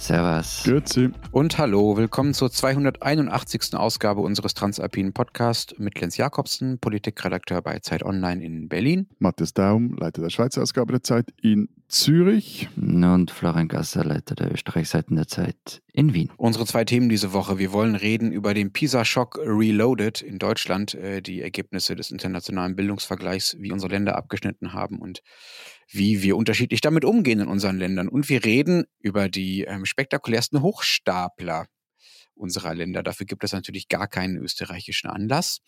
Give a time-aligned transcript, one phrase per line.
[0.00, 0.62] Servus.
[0.64, 1.10] Grüezi.
[1.30, 3.74] Und hallo, willkommen zur 281.
[3.74, 9.08] Ausgabe unseres Transalpinen Podcasts mit Lenz Jakobsen, Politikredakteur bei Zeit Online in Berlin.
[9.18, 12.70] Matthias Daum, Leiter der Schweizer Ausgabe der Zeit in Zürich.
[12.76, 16.30] Und Florian Gasser, Leiter der Österreichseiten der Zeit in Wien.
[16.38, 17.58] Unsere zwei Themen diese Woche.
[17.58, 23.56] Wir wollen reden über den PISA-Schock Reloaded in Deutschland, äh, die Ergebnisse des internationalen Bildungsvergleichs,
[23.58, 25.20] wie unsere Länder abgeschnitten haben und
[25.90, 28.08] wie wir unterschiedlich damit umgehen in unseren Ländern.
[28.08, 31.66] Und wir reden über die ähm, spektakulärsten Hochstapler
[32.34, 33.02] unserer Länder.
[33.02, 35.58] Dafür gibt es natürlich gar keinen österreichischen Anlass.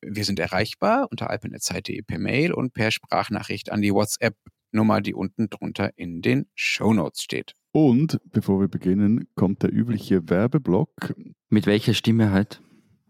[0.00, 5.48] Wir sind erreichbar unter alpenetzeit.de per Mail und per Sprachnachricht an die WhatsApp-Nummer, die unten
[5.48, 7.54] drunter in den Shownotes steht.
[7.72, 11.14] Und bevor wir beginnen, kommt der übliche Werbeblock.
[11.48, 12.60] Mit welcher Stimme halt?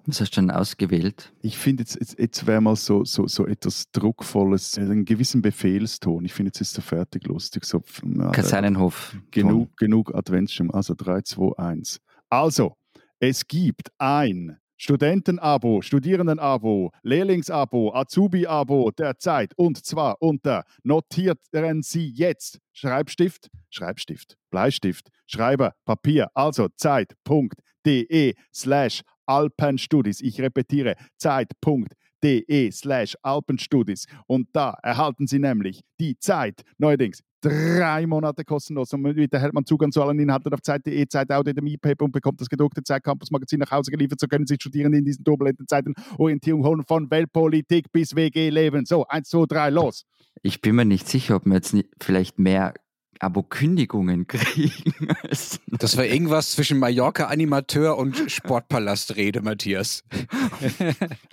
[0.09, 1.35] Was hast du denn ausgewählt?
[1.43, 6.25] Ich finde, jetzt, jetzt, jetzt wäre mal so, so, so etwas Druckvolles, einen gewissen Befehlston.
[6.25, 7.67] Ich finde, jetzt ist er fertig lustig.
[7.67, 9.15] So, ja, Kasernenhof.
[9.31, 10.75] Genug, genug Adventsstimmung.
[10.75, 12.01] Also 3, 2, 1.
[12.31, 12.73] Also,
[13.19, 22.61] es gibt ein Studentenabo, Studierendenabo, Lehrlingsabo, Azubi-Abo der Zeit und zwar unter notieren Sie jetzt
[22.73, 30.21] Schreibstift, Schreibstift, Bleistift, Schreiber, Papier, also zeit.de slash Alpenstudis.
[30.21, 34.07] Ich repetiere, zeit.de slash Alpenstudis.
[34.27, 39.65] Und da erhalten Sie nämlich die Zeit neuerdings drei Monate kostenlos und mit erhält man
[39.65, 43.05] Zugang zu allen Inhalten auf Zeit.de, Zeit Audio, dem E-Paper und bekommt das gedruckte Zeit
[43.05, 44.21] Campus Magazin nach Hause geliefert.
[44.21, 48.87] So können Sie Studierende in diesen turbulenten Zeiten Orientierung holen von Weltpolitik bis WG-Leben.
[48.87, 50.05] So, eins, zwei, drei, los.
[50.43, 52.75] Ich bin mir nicht sicher, ob wir jetzt vielleicht mehr
[53.21, 54.95] Abo-Kündigungen kriegen
[55.29, 55.61] müssen.
[55.79, 60.05] Das war irgendwas zwischen Mallorca-Animateur und Sportpalastrede, Matthias.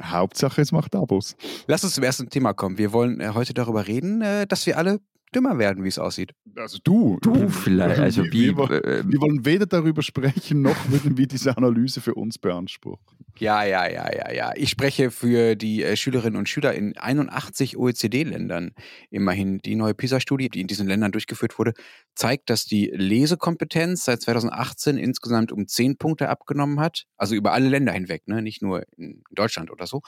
[0.01, 1.35] Hauptsache, es macht Abos.
[1.67, 2.77] Lass uns zum ersten Thema kommen.
[2.77, 4.99] Wir wollen äh, heute darüber reden, äh, dass wir alle
[5.35, 6.33] dümmer werden, wie es aussieht.
[6.55, 7.17] Also du.
[7.21, 7.99] Du vielleicht.
[7.99, 12.13] Also wie, wir, wir, wir, wollen weder darüber sprechen, noch würden wir diese Analyse für
[12.13, 13.17] uns beanspruchen.
[13.37, 14.51] Ja, ja, ja, ja, ja.
[14.55, 18.71] Ich spreche für die äh, Schülerinnen und Schüler in 81 OECD-Ländern.
[19.09, 21.73] Immerhin die neue PISA-Studie, die in diesen Ländern durchgeführt wurde,
[22.15, 27.05] zeigt, dass die Lesekompetenz seit 2018 insgesamt um 10 Punkte abgenommen hat.
[27.17, 28.41] Also über alle Länder hinweg, ne?
[28.41, 30.01] nicht nur in Deutschland oder so.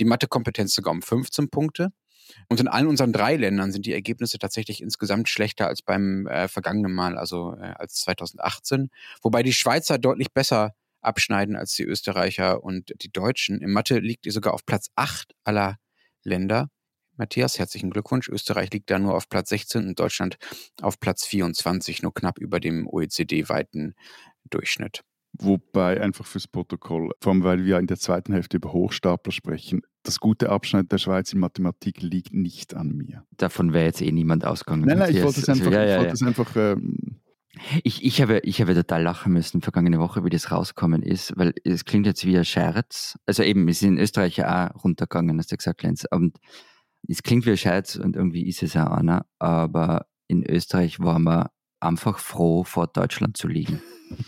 [0.00, 1.90] Die Mathekompetenz sogar um 15 Punkte.
[2.48, 6.48] Und in allen unseren drei Ländern sind die Ergebnisse tatsächlich insgesamt schlechter als beim äh,
[6.48, 8.90] vergangenen Mal, also äh, als 2018.
[9.22, 13.60] Wobei die Schweizer deutlich besser abschneiden als die Österreicher und die Deutschen.
[13.60, 15.78] In Mathe liegt ihr sogar auf Platz 8 aller
[16.22, 16.70] Länder.
[17.16, 18.28] Matthias, herzlichen Glückwunsch.
[18.28, 20.36] Österreich liegt da nur auf Platz 16 und Deutschland
[20.82, 23.94] auf Platz 24, nur knapp über dem OECD-weiten
[24.50, 25.04] Durchschnitt.
[25.40, 29.82] Wobei einfach fürs Protokoll, vor allem weil wir in der zweiten Hälfte über Hochstapler sprechen,
[30.04, 33.24] das gute Abschneiden der Schweiz in Mathematik liegt nicht an mir.
[33.36, 34.84] Davon wäre jetzt eh niemand ausgegangen.
[34.84, 37.20] Nein, nein, ich wollte es einfach, also, ja, ja, ich wollte es einfach ähm,
[37.82, 41.54] ich, ich, habe, ich habe total lachen müssen vergangene Woche, wie das rausgekommen ist, weil
[41.64, 43.16] es klingt jetzt wie ein Scherz.
[43.26, 46.04] Also eben, wir sind in Österreich ja auch runtergegangen, hast du gesagt, Lenz.
[46.10, 46.38] Und
[47.08, 51.24] es klingt wie ein Scherz und irgendwie ist es auch einer, aber in Österreich waren
[51.24, 51.50] wir
[51.84, 53.80] einfach froh, vor Deutschland zu liegen.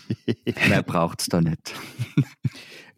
[0.69, 1.73] Mehr braucht es da nicht.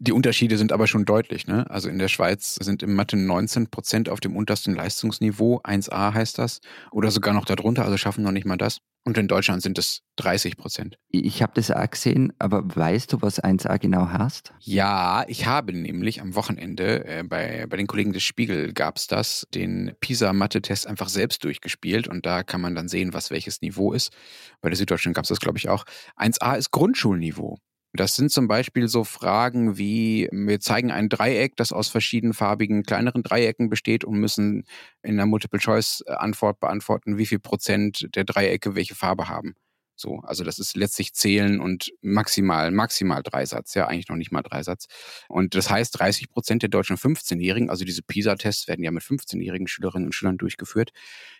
[0.02, 1.46] Die Unterschiede sind aber schon deutlich.
[1.46, 1.70] Ne?
[1.70, 6.38] Also in der Schweiz sind im Mathe 19 Prozent auf dem untersten Leistungsniveau, 1a heißt
[6.38, 8.78] das, oder sogar noch darunter, also schaffen noch nicht mal das.
[9.04, 10.96] Und in Deutschland sind es 30 Prozent.
[11.08, 14.54] Ich habe das auch gesehen, aber weißt du, was 1a genau heißt?
[14.60, 19.06] Ja, ich habe nämlich am Wochenende äh, bei, bei den Kollegen des Spiegel gab es
[19.06, 23.92] das, den PISA-Mathe-Test einfach selbst durchgespielt und da kann man dann sehen, was welches Niveau
[23.92, 24.12] ist.
[24.62, 25.84] Bei der Süddeutschen gab es das, glaube ich, auch.
[26.16, 27.58] 1a ist Grundschulniveau.
[27.92, 33.24] Das sind zum Beispiel so Fragen wie, wir zeigen ein Dreieck, das aus verschiedenfarbigen kleineren
[33.24, 34.64] Dreiecken besteht und müssen
[35.02, 39.56] in der Multiple-Choice-Antwort beantworten, wie viel Prozent der Dreiecke welche Farbe haben.
[39.96, 44.40] So, also das ist letztlich Zählen und maximal, maximal Dreisatz, ja, eigentlich noch nicht mal
[44.40, 44.86] Dreisatz.
[45.28, 49.66] Und das heißt, 30 Prozent der deutschen 15-Jährigen, also diese PISA-Tests werden ja mit 15-jährigen
[49.66, 50.92] Schülerinnen und Schülern durchgeführt,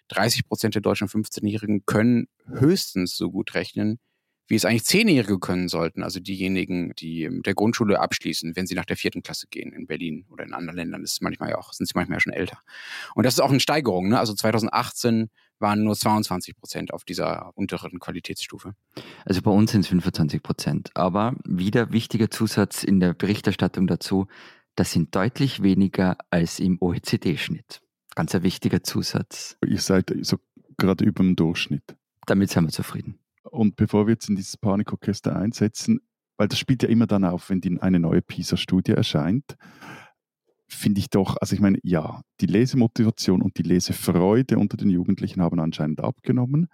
[0.08, 3.99] 30 Prozent der deutschen 15-Jährigen können höchstens so gut rechnen
[4.50, 8.75] wie es eigentlich Zehnjährige können sollten, also diejenigen, die mit der Grundschule abschließen, wenn sie
[8.75, 11.73] nach der vierten Klasse gehen in Berlin oder in anderen Ländern, ist manchmal ja auch,
[11.73, 12.58] sind sie manchmal ja schon älter.
[13.14, 14.08] Und das ist auch eine Steigerung.
[14.08, 14.19] Ne?
[14.19, 15.31] Also 2018
[15.61, 18.75] waren nur 22 Prozent auf dieser unteren Qualitätsstufe.
[19.25, 20.91] Also bei uns sind es 25 Prozent.
[20.94, 24.26] Aber wieder wichtiger Zusatz in der Berichterstattung dazu,
[24.75, 27.82] das sind deutlich weniger als im OECD-Schnitt.
[28.17, 29.56] Ganz ein wichtiger Zusatz.
[29.64, 30.38] Ihr seid so
[30.76, 31.94] gerade über dem Durchschnitt.
[32.26, 33.19] Damit sind wir zufrieden.
[33.43, 36.01] Und bevor wir jetzt in dieses Panikorchester einsetzen,
[36.37, 39.57] weil das spielt ja immer dann auf, wenn die, eine neue PISA-Studie erscheint,
[40.69, 45.43] finde ich doch, also ich meine, ja, die Lesemotivation und die Lesefreude unter den Jugendlichen
[45.43, 46.69] haben anscheinend abgenommen.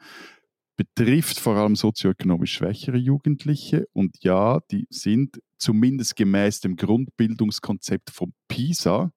[0.76, 3.86] betrifft vor allem sozioökonomisch schwächere Jugendliche.
[3.92, 9.10] Und ja, die sind zumindest gemäß dem Grundbildungskonzept von PISA,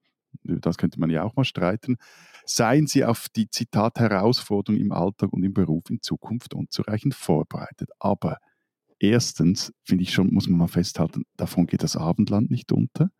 [0.43, 1.97] das könnte man ja auch mal streiten,
[2.49, 7.89] seien sie auf die Zitat Herausforderung im Alltag und im Beruf in Zukunft unzureichend vorbereitet.
[7.99, 8.37] Aber
[8.97, 13.11] erstens, finde ich schon, muss man mal festhalten, davon geht das Abendland nicht unter.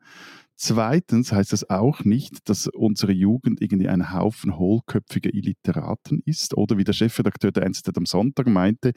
[0.56, 6.78] Zweitens heißt das auch nicht, dass unsere Jugend irgendwie ein Haufen hohlköpfiger Illiteraten ist oder
[6.78, 8.92] wie der Chefredakteur der NZZ am Sonntag meinte,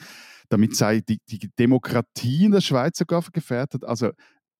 [0.48, 3.84] damit sei die, die Demokratie in der Schweiz sogar gefährdet.
[3.84, 4.10] Also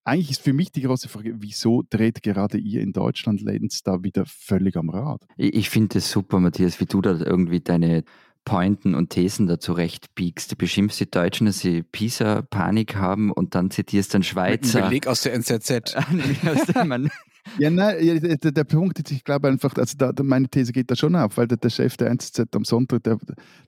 [0.05, 4.03] eigentlich ist für mich die große Frage, wieso dreht gerade ihr in Deutschland Lenz da
[4.03, 5.23] wieder völlig am Rad?
[5.37, 8.05] Ich, ich finde es super, Matthias, wie du da irgendwie deine
[8.45, 10.51] Pointen und Thesen dazu recht biegst.
[10.51, 14.79] Du beschimpfst die Deutschen, dass sie Pisa-Panik haben und dann zitierst dann Schweizer.
[14.83, 15.95] Ein Beleg aus der NZZ.
[17.59, 20.97] Ja, nein, der, der, Punkt ist, ich glaube einfach, also da, meine These geht da
[20.97, 23.19] schon auf, weil der, der Chef der NZZ am Sonntag, der,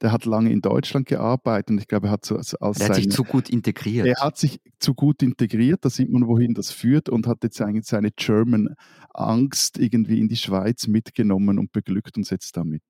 [0.01, 2.89] der hat lange in Deutschland gearbeitet und ich glaube, er hat so als, als Er
[2.89, 4.07] hat sich zu gut integriert.
[4.07, 7.61] Er hat sich zu gut integriert, da sieht man, wohin das führt und hat jetzt
[7.61, 8.75] eigentlich seine German
[9.13, 12.83] Angst irgendwie in die Schweiz mitgenommen und beglückt uns jetzt damit.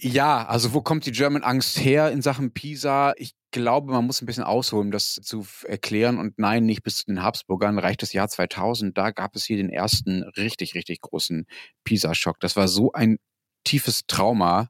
[0.00, 3.14] Ja, also wo kommt die German Angst her in Sachen Pisa?
[3.16, 6.18] Ich glaube, man muss ein bisschen ausholen, das zu erklären.
[6.18, 8.96] Und nein, nicht bis zu den Habsburgern reicht das Jahr 2000.
[8.96, 11.46] Da gab es hier den ersten richtig, richtig großen
[11.82, 12.38] Pisa-Schock.
[12.38, 13.18] Das war so ein
[13.64, 14.68] tiefes Trauma,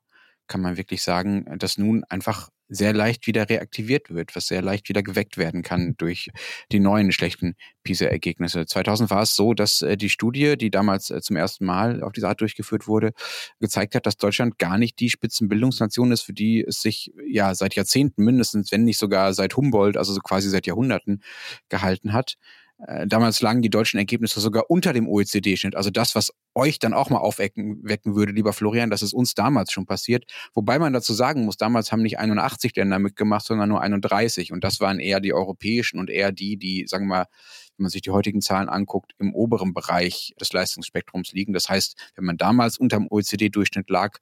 [0.48, 4.88] kann man wirklich sagen, dass nun einfach sehr leicht wieder reaktiviert wird, was sehr leicht
[4.88, 6.28] wieder geweckt werden kann durch
[6.70, 8.66] die neuen schlechten PISA-Ergebnisse.
[8.66, 12.12] 2000 war es so, dass äh, die Studie, die damals äh, zum ersten Mal auf
[12.12, 13.12] diese Art durchgeführt wurde,
[13.58, 17.74] gezeigt hat, dass Deutschland gar nicht die Spitzenbildungsnation ist, für die es sich ja seit
[17.74, 21.22] Jahrzehnten mindestens, wenn nicht sogar seit Humboldt, also so quasi seit Jahrhunderten
[21.70, 22.34] gehalten hat.
[22.86, 25.74] Äh, damals lagen die deutschen Ergebnisse sogar unter dem OECD-Schnitt.
[25.74, 29.34] Also das, was euch dann auch mal aufwecken wecken würde, lieber Florian, das ist uns
[29.34, 30.24] damals schon passiert.
[30.54, 34.52] Wobei man dazu sagen muss, damals haben nicht 81 Länder mitgemacht, sondern nur 31.
[34.52, 37.26] Und das waren eher die europäischen und eher die, die, sagen wir mal,
[37.76, 41.52] wenn man sich die heutigen Zahlen anguckt, im oberen Bereich des Leistungsspektrums liegen.
[41.52, 44.18] Das heißt, wenn man damals unter dem OECD-Durchschnitt lag,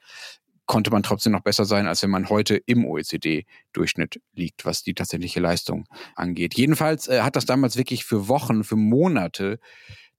[0.66, 4.94] konnte man trotzdem noch besser sein, als wenn man heute im OECD-Durchschnitt liegt, was die
[4.94, 5.86] tatsächliche Leistung
[6.16, 6.54] angeht.
[6.54, 9.58] Jedenfalls äh, hat das damals wirklich für Wochen, für Monate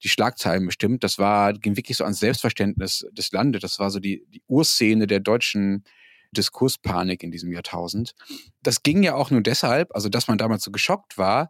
[0.04, 1.04] die Schlagzeilen bestimmt.
[1.04, 3.62] Das war, ging wirklich so ans Selbstverständnis des Landes.
[3.62, 5.84] Das war so die, die Urszene der deutschen
[6.32, 8.14] Diskurspanik in diesem Jahrtausend.
[8.62, 11.50] Das ging ja auch nur deshalb, also dass man damals so geschockt war,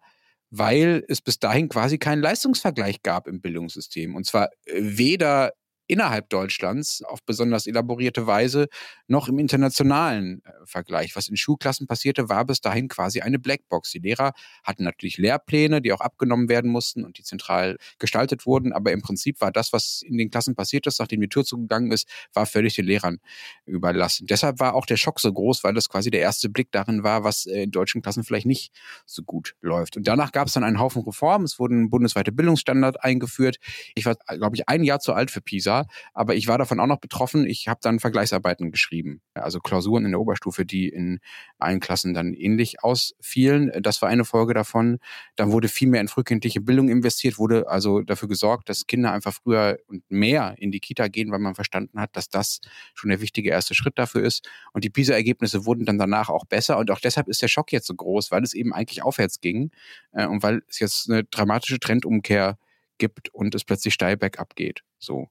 [0.50, 4.16] weil es bis dahin quasi keinen Leistungsvergleich gab im Bildungssystem.
[4.16, 5.52] Und zwar weder
[5.88, 8.68] innerhalb Deutschlands auf besonders elaborierte Weise
[9.08, 11.16] noch im internationalen äh, Vergleich.
[11.16, 13.92] Was in Schulklassen passierte, war bis dahin quasi eine Blackbox.
[13.92, 18.74] Die Lehrer hatten natürlich Lehrpläne, die auch abgenommen werden mussten und die zentral gestaltet wurden,
[18.74, 21.92] aber im Prinzip war das, was in den Klassen passiert ist, nachdem die Tür zugegangen
[21.92, 23.20] ist, war völlig den Lehrern
[23.66, 24.28] überlassen.
[24.28, 27.24] Deshalb war auch der Schock so groß, weil das quasi der erste Blick darin war,
[27.24, 28.72] was äh, in deutschen Klassen vielleicht nicht
[29.06, 29.98] so gut läuft.
[29.98, 31.46] Und danach gab es dann einen Haufen Reformen.
[31.46, 33.58] Es wurden bundesweite Bildungsstandard eingeführt.
[33.96, 35.77] Ich war, glaube ich, ein Jahr zu alt für PISA
[36.14, 37.46] aber ich war davon auch noch betroffen.
[37.46, 41.20] Ich habe dann Vergleichsarbeiten geschrieben, also Klausuren in der Oberstufe, die in
[41.60, 43.72] allen Klassen dann ähnlich ausfielen.
[43.82, 45.00] Das war eine Folge davon.
[45.36, 49.34] Dann wurde viel mehr in frühkindliche Bildung investiert, wurde also dafür gesorgt, dass Kinder einfach
[49.34, 52.60] früher und mehr in die Kita gehen, weil man verstanden hat, dass das
[52.94, 54.48] schon der wichtige erste Schritt dafür ist.
[54.74, 56.78] Und die PISA-Ergebnisse wurden dann danach auch besser.
[56.78, 59.72] Und auch deshalb ist der Schock jetzt so groß, weil es eben eigentlich aufwärts ging
[60.12, 62.58] äh, und weil es jetzt eine dramatische Trendumkehr
[62.98, 64.84] gibt und es plötzlich steil bergab geht.
[65.00, 65.30] So.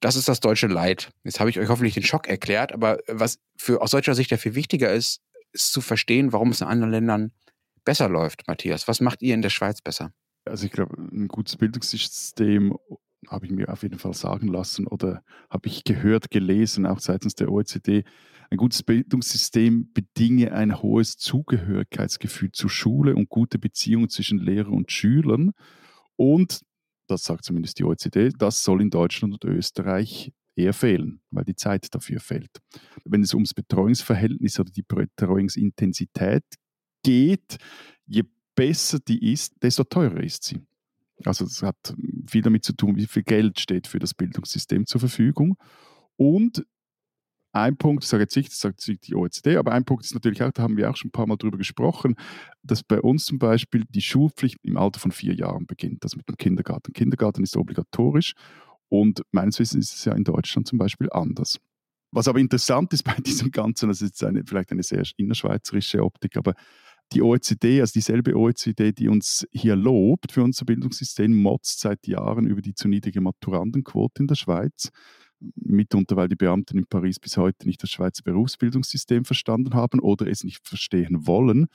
[0.00, 1.10] Das ist das deutsche Leid.
[1.22, 4.36] Jetzt habe ich euch hoffentlich den Schock erklärt, aber was für aus deutscher Sicht ja
[4.36, 5.20] viel wichtiger ist,
[5.52, 7.32] ist zu verstehen, warum es in anderen Ländern
[7.84, 8.88] besser läuft, Matthias.
[8.88, 10.12] Was macht ihr in der Schweiz besser?
[10.44, 12.76] Also ich glaube, ein gutes Bildungssystem
[13.28, 17.34] habe ich mir auf jeden Fall sagen lassen oder habe ich gehört, gelesen, auch seitens
[17.34, 18.04] der OECD.
[18.50, 24.90] Ein gutes Bildungssystem bedinge ein hohes Zugehörigkeitsgefühl zur Schule und gute Beziehungen zwischen Lehrer und
[24.90, 25.52] Schülern.
[26.16, 26.60] Und
[27.08, 31.56] das sagt zumindest die OECD, das soll in Deutschland und Österreich eher fehlen, weil die
[31.56, 32.50] Zeit dafür fehlt.
[33.04, 36.44] Wenn es ums Betreuungsverhältnis oder die Betreuungsintensität
[37.02, 37.56] geht,
[38.06, 40.60] je besser die ist, desto teurer ist sie.
[41.24, 41.94] Also es hat
[42.28, 45.56] viel damit zu tun, wie viel Geld steht für das Bildungssystem zur Verfügung.
[46.16, 46.64] Und
[47.52, 50.42] ein Punkt, ich sage jetzt nicht, das sagt die OECD, aber ein Punkt ist natürlich
[50.42, 52.16] auch, da haben wir auch schon ein paar Mal drüber gesprochen,
[52.62, 56.28] dass bei uns zum Beispiel die Schulpflicht im Alter von vier Jahren beginnt, das mit
[56.28, 56.92] dem Kindergarten.
[56.92, 58.32] Kindergarten ist obligatorisch
[58.88, 61.58] und meines Wissens ist es ja in Deutschland zum Beispiel anders.
[62.10, 66.36] Was aber interessant ist bei diesem Ganzen, das ist eine, vielleicht eine sehr innerschweizerische Optik,
[66.36, 66.54] aber
[67.12, 72.46] die OECD, also dieselbe OECD, die uns hier lobt für unser Bildungssystem, motzt seit Jahren
[72.46, 74.90] über die zu niedrige Maturandenquote in der Schweiz.
[75.54, 80.26] Mitunter, weil die Beamten in Paris bis heute nicht das Schweizer Berufsbildungssystem verstanden haben oder
[80.26, 81.66] es nicht verstehen wollen.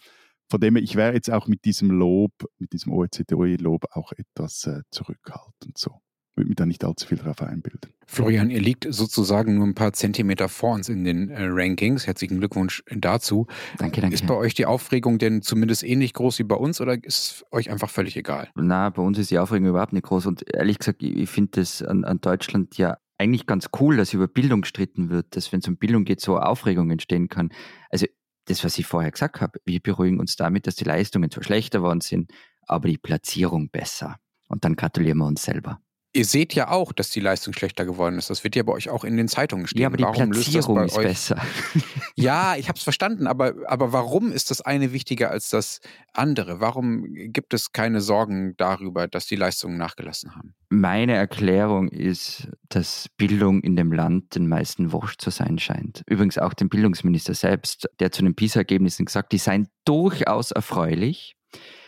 [0.49, 4.65] Von dem her, ich wäre jetzt auch mit diesem Lob, mit diesem OECD-Lob auch etwas
[4.65, 6.01] äh, zurückhaltend so
[6.37, 7.91] würde mich da nicht allzu viel drauf einbilden.
[8.05, 12.07] Florian, ihr liegt sozusagen nur ein paar Zentimeter vor uns in den äh, Rankings.
[12.07, 13.47] Herzlichen Glückwunsch dazu.
[13.77, 14.13] Danke, danke.
[14.13, 17.45] Ist bei euch die Aufregung denn zumindest ähnlich groß wie bei uns oder ist es
[17.51, 18.49] euch einfach völlig egal?
[18.55, 20.27] Na, bei uns ist die Aufregung überhaupt nicht groß.
[20.27, 24.27] Und ehrlich gesagt, ich finde das an, an Deutschland ja eigentlich ganz cool, dass über
[24.27, 27.49] Bildung gestritten wird, dass wenn es um Bildung geht, so Aufregung entstehen kann.
[27.89, 28.05] Also
[28.45, 31.81] das, was ich vorher gesagt habe, wir beruhigen uns damit, dass die Leistungen zwar schlechter
[31.81, 32.31] worden sind,
[32.61, 34.17] aber die Platzierung besser.
[34.47, 35.81] Und dann gratulieren wir uns selber.
[36.17, 38.31] Ihr seht ja auch, dass die Leistung schlechter geworden ist.
[38.31, 39.81] Das wird ja bei euch auch in den Zeitungen stehen.
[39.81, 41.05] Ja, aber die warum Platzierung ist euch?
[41.05, 41.39] besser.
[42.19, 45.81] Ja, ich habe es verstanden, aber, aber warum ist das eine wichtiger als das
[46.13, 46.59] andere?
[46.59, 50.55] Warum gibt es keine Sorgen darüber, dass die Leistungen nachgelassen haben?
[50.69, 56.01] Meine Erklärung ist, dass Bildung in dem Land den meisten wurscht zu sein scheint.
[56.07, 61.35] Übrigens auch dem Bildungsminister selbst, der zu den PISA-Ergebnissen gesagt, die seien durchaus erfreulich.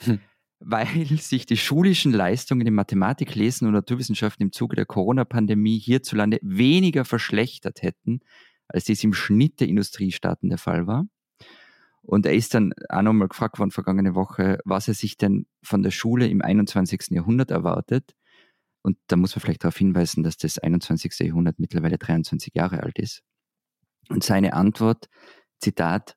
[0.01, 0.19] Hm
[0.59, 0.87] weil
[1.17, 7.05] sich die schulischen Leistungen in Mathematik, Lesen und Naturwissenschaften im Zuge der Corona-Pandemie hierzulande weniger
[7.05, 8.21] verschlechtert hätten,
[8.67, 11.05] als dies im Schnitt der Industriestaaten der Fall war.
[12.01, 15.83] Und er ist dann auch nochmal gefragt worden vergangene Woche, was er sich denn von
[15.83, 17.07] der Schule im 21.
[17.11, 18.15] Jahrhundert erwartet.
[18.81, 21.19] Und da muss man vielleicht darauf hinweisen, dass das 21.
[21.19, 23.23] Jahrhundert mittlerweile 23 Jahre alt ist.
[24.09, 25.09] Und seine Antwort,
[25.59, 26.15] Zitat,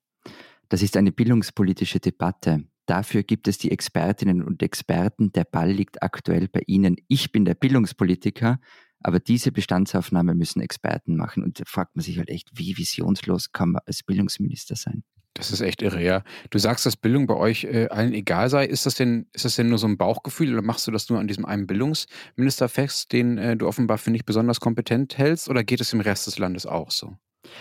[0.68, 2.64] das ist eine bildungspolitische Debatte.
[2.86, 5.32] Dafür gibt es die Expertinnen und Experten.
[5.32, 6.96] Der Ball liegt aktuell bei Ihnen.
[7.08, 8.58] Ich bin der Bildungspolitiker,
[9.00, 11.42] aber diese Bestandsaufnahme müssen Experten machen.
[11.42, 15.04] Und da fragt man sich halt echt, wie visionslos kann man als Bildungsminister sein?
[15.34, 16.24] Das ist echt irre, ja.
[16.50, 18.66] Du sagst, dass Bildung bei euch äh, allen egal sei.
[18.66, 21.18] Ist das, denn, ist das denn nur so ein Bauchgefühl oder machst du das nur
[21.20, 25.64] an diesem einen Bildungsminister fest, den äh, du offenbar für nicht besonders kompetent hältst, oder
[25.64, 27.16] geht es im Rest des Landes auch so?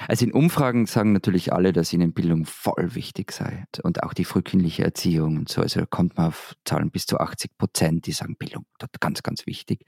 [0.08, 4.26] Also in Umfragen sagen natürlich alle, dass ihnen Bildung voll wichtig sei und auch die
[4.26, 5.62] frühkindliche Erziehung und so.
[5.62, 9.24] Also da kommt man auf Zahlen bis zu 80 Prozent, die sagen Bildung dort ganz,
[9.24, 9.86] ganz wichtig.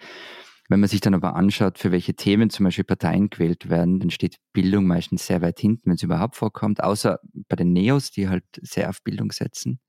[0.69, 4.09] Wenn man sich dann aber anschaut, für welche Themen zum Beispiel Parteien gewählt werden, dann
[4.09, 7.19] steht Bildung meistens sehr weit hinten, wenn es überhaupt vorkommt, außer
[7.49, 9.79] bei den Neos, die halt sehr auf Bildung setzen.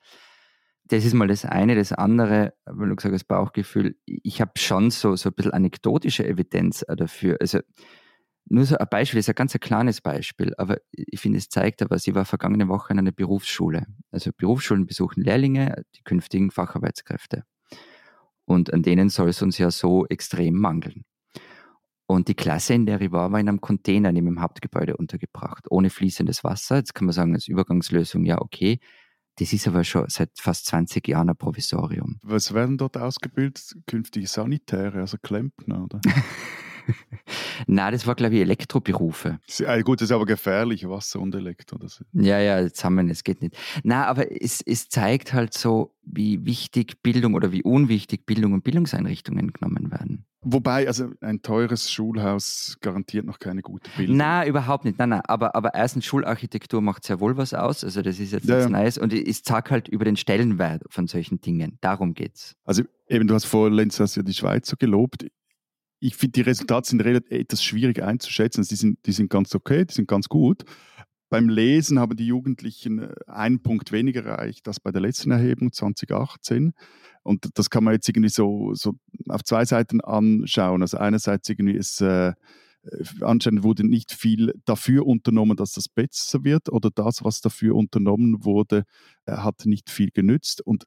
[0.86, 1.76] Das ist mal das eine.
[1.76, 6.26] Das andere, weil du gesagt hast, Bauchgefühl, ich habe schon so, so ein bisschen anekdotische
[6.26, 7.38] Evidenz dafür.
[7.40, 7.60] Also
[8.46, 11.82] nur so ein Beispiel, ist ein ganz ein kleines Beispiel, aber ich finde, es zeigt
[11.82, 13.86] aber, sie war vergangene Woche in einer Berufsschule.
[14.10, 17.44] Also Berufsschulen besuchen Lehrlinge, die künftigen Facharbeitskräfte.
[18.44, 21.04] Und an denen soll es uns ja so extrem mangeln.
[22.06, 25.64] Und die Klasse, in der ich war, war in einem Container neben dem Hauptgebäude untergebracht,
[25.70, 26.76] ohne fließendes Wasser.
[26.76, 28.78] Jetzt kann man sagen, als Übergangslösung, ja, okay.
[29.36, 32.18] Das ist aber schon seit fast 20 Jahren ein Provisorium.
[32.22, 33.74] Was werden dort ausgebildet?
[33.86, 36.00] Künftige Sanitäre, also Klempner, oder?
[37.66, 39.38] Na, das war, glaube ich, Elektroberufe.
[39.58, 41.78] Ja, gut, das ist aber gefährlich, Wasser und Elektro.
[41.78, 43.56] Das ja, ja, zusammen, es geht nicht.
[43.82, 48.64] Na, aber es, es zeigt halt so, wie wichtig Bildung oder wie unwichtig Bildung und
[48.64, 50.26] Bildungseinrichtungen genommen werden.
[50.46, 54.18] Wobei, also ein teures Schulhaus garantiert noch keine gute Bildung.
[54.18, 54.98] Na, überhaupt nicht.
[54.98, 55.22] Nein, nein.
[55.24, 57.82] Aber, aber erstens, Schularchitektur macht sehr wohl was aus.
[57.82, 58.68] Also das ist jetzt ja, ja.
[58.68, 58.98] nice.
[58.98, 61.78] Und ich sage halt über den Stellenwert von solchen Dingen.
[61.80, 62.56] Darum geht's.
[62.64, 65.26] Also eben, du hast vor Lenz hast ja die Schweizer gelobt
[66.04, 68.60] ich finde, die Resultate sind relativ etwas schwierig einzuschätzen.
[68.60, 70.64] Also die sind, die sind ganz okay, die sind ganz gut.
[71.30, 75.72] Beim Lesen haben die Jugendlichen äh, einen Punkt weniger erreicht als bei der letzten Erhebung
[75.72, 76.74] 2018.
[77.22, 78.92] Und das kann man jetzt irgendwie so, so
[79.28, 80.82] auf zwei Seiten anschauen.
[80.82, 82.34] Also einerseits irgendwie ist äh,
[83.22, 88.44] anscheinend wurde nicht viel dafür unternommen, dass das besser wird oder das, was dafür unternommen
[88.44, 88.84] wurde,
[89.24, 90.60] äh, hat nicht viel genützt.
[90.60, 90.84] Und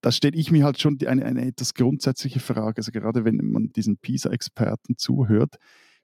[0.00, 3.70] da stelle ich mir halt schon eine, eine etwas grundsätzliche Frage, also gerade wenn man
[3.70, 5.56] diesen PISA-Experten zuhört,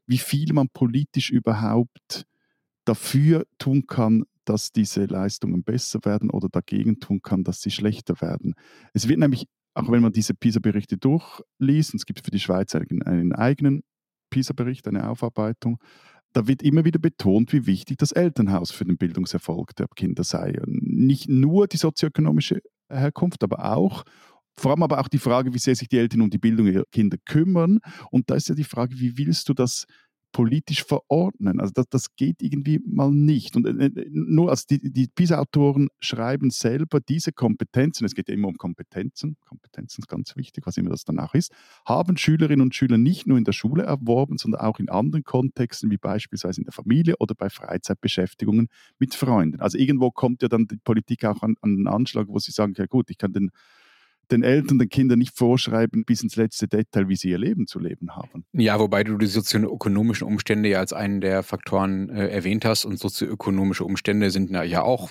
[0.06, 2.26] wie viel man politisch überhaupt
[2.84, 8.20] dafür tun kann, dass diese Leistungen besser werden oder dagegen tun kann, dass sie schlechter
[8.20, 8.54] werden.
[8.92, 12.74] Es wird nämlich, auch wenn man diese PISA-Berichte durchliest, und es gibt für die Schweiz
[12.74, 13.82] einen, einen eigenen
[14.30, 15.78] PISA-Bericht, eine Aufarbeitung,
[16.34, 20.58] da wird immer wieder betont, wie wichtig das Elternhaus für den Bildungserfolg der Kinder sei.
[20.66, 24.05] Nicht nur die sozioökonomische Herkunft, aber auch
[24.57, 26.85] vor allem aber auch die Frage, wie sehr sich die Eltern um die Bildung ihrer
[26.93, 27.81] Kinder kümmern.
[28.11, 29.85] Und da ist ja die Frage, wie willst du das
[30.35, 31.61] politisch verordnen.
[31.61, 33.55] Also das, das geht irgendwie mal nicht.
[33.55, 38.35] Und äh, äh, nur als die, die PISA-Autoren schreiben selber diese Kompetenzen, es geht ja
[38.35, 41.53] immer um Kompetenzen, Kompetenzen ist ganz wichtig, was immer das danach ist,
[41.87, 45.91] haben Schülerinnen und Schüler nicht nur in der Schule erworben, sondern auch in anderen Kontexten,
[45.93, 48.67] wie beispielsweise in der Familie oder bei Freizeitbeschäftigungen
[48.99, 49.61] mit Freunden.
[49.61, 52.75] Also irgendwo kommt ja dann die Politik auch an, an den Anschlag, wo sie sagen,
[52.76, 53.50] ja gut, ich kann den
[54.31, 57.78] den Eltern, den Kindern nicht vorschreiben bis ins letzte Detail, wie sie ihr Leben zu
[57.78, 58.45] leben haben.
[58.52, 62.99] Ja, wobei du die sozioökonomischen Umstände ja als einen der Faktoren äh, erwähnt hast und
[62.99, 65.11] sozioökonomische Umstände sind ja auch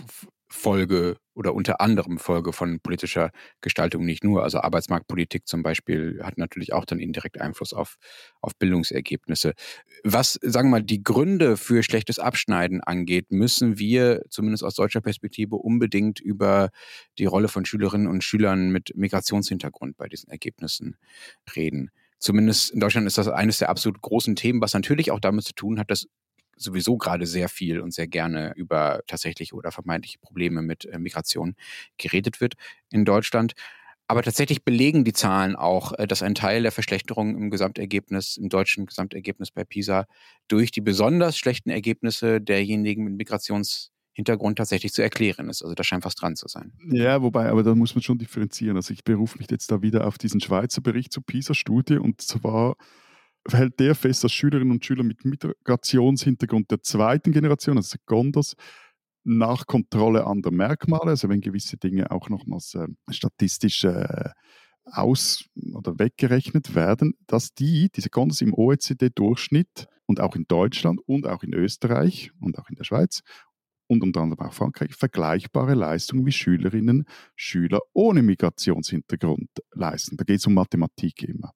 [0.54, 3.32] Folge oder unter anderem Folge von politischer
[3.62, 4.44] Gestaltung nicht nur.
[4.44, 7.96] Also Arbeitsmarktpolitik zum Beispiel hat natürlich auch dann indirekt Einfluss auf,
[8.40, 9.54] auf Bildungsergebnisse.
[10.04, 15.02] Was, sagen wir mal, die Gründe für schlechtes Abschneiden angeht, müssen wir zumindest aus deutscher
[15.02, 16.70] Perspektive unbedingt über
[17.18, 20.98] die Rolle von Schülerinnen und Schülern mit Migrationshintergrund bei diesen Ergebnissen
[21.56, 21.90] reden.
[22.20, 25.54] Zumindest in Deutschland ist das eines der absolut großen Themen, was natürlich auch damit zu
[25.54, 26.08] tun hat, dass
[26.58, 31.56] sowieso gerade sehr viel und sehr gerne über tatsächliche oder vermeintliche Probleme mit äh, Migration
[31.98, 32.56] geredet wird
[32.90, 33.54] in Deutschland.
[34.08, 38.50] Aber tatsächlich belegen die Zahlen auch, äh, dass ein Teil der Verschlechterung im Gesamtergebnis, im
[38.50, 40.06] deutschen Gesamtergebnis bei PISA
[40.48, 45.64] durch die besonders schlechten Ergebnisse derjenigen mit Migrationshintergrund tatsächlich zu erklären ist.
[45.64, 46.74] Also da scheint was dran zu sein.
[46.92, 48.76] Ja, wobei, aber da muss man schon differenzieren.
[48.76, 52.76] Also ich berufe mich jetzt da wieder auf diesen Schweizer Bericht zur PISA-Studie und zwar
[53.52, 58.56] hält der fest, dass Schülerinnen und Schüler mit Migrationshintergrund der zweiten Generation, also Secondas,
[59.26, 64.30] nach Kontrolle anderer Merkmale, also wenn gewisse Dinge auch nochmals äh, statistisch äh,
[64.86, 71.26] aus- oder weggerechnet werden, dass die, diese Secondas im OECD-Durchschnitt und auch in Deutschland und
[71.26, 73.22] auch in Österreich und auch in der Schweiz
[73.88, 80.18] und unter anderem auch Frankreich vergleichbare Leistungen wie Schülerinnen, Schüler ohne Migrationshintergrund leisten.
[80.18, 81.52] Da geht es um Mathematik immer.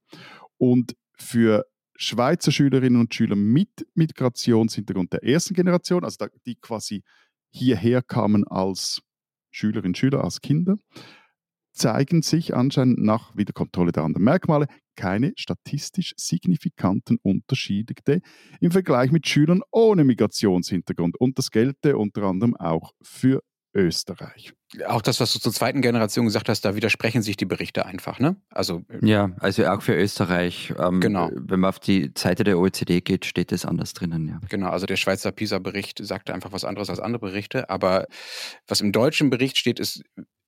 [0.57, 1.65] Und für
[1.97, 7.03] Schweizer Schülerinnen und Schüler mit Migrationshintergrund der ersten Generation, also die quasi
[7.49, 9.01] hierher kamen als
[9.51, 10.75] Schülerinnen und Schüler, als Kinder,
[11.73, 17.93] zeigen sich anscheinend nach Wiederkontrolle der anderen Merkmale keine statistisch signifikanten Unterschiede
[18.59, 21.19] im Vergleich mit Schülern ohne Migrationshintergrund.
[21.19, 23.41] Und das gelte unter anderem auch für
[23.77, 24.53] Österreich.
[24.87, 28.19] Auch das, was du zur zweiten Generation gesagt hast, da widersprechen sich die Berichte einfach,
[28.19, 28.35] ne?
[28.49, 30.73] Also äh, ja, also auch für Österreich.
[30.77, 31.29] Ähm, genau.
[31.33, 34.41] Wenn man auf die Seite der OECD geht, steht das anders drinnen, ja.
[34.49, 38.07] Genau, also der Schweizer PISA-Bericht sagt einfach was anderes als andere Berichte, aber
[38.67, 40.03] was im deutschen Bericht steht, ist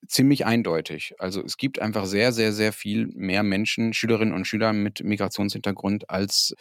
[0.08, 1.14] ziemlich eindeutig.
[1.20, 6.10] Also es gibt einfach sehr, sehr, sehr viel mehr Menschen, Schülerinnen und Schüler mit Migrationshintergrund
[6.10, 6.56] als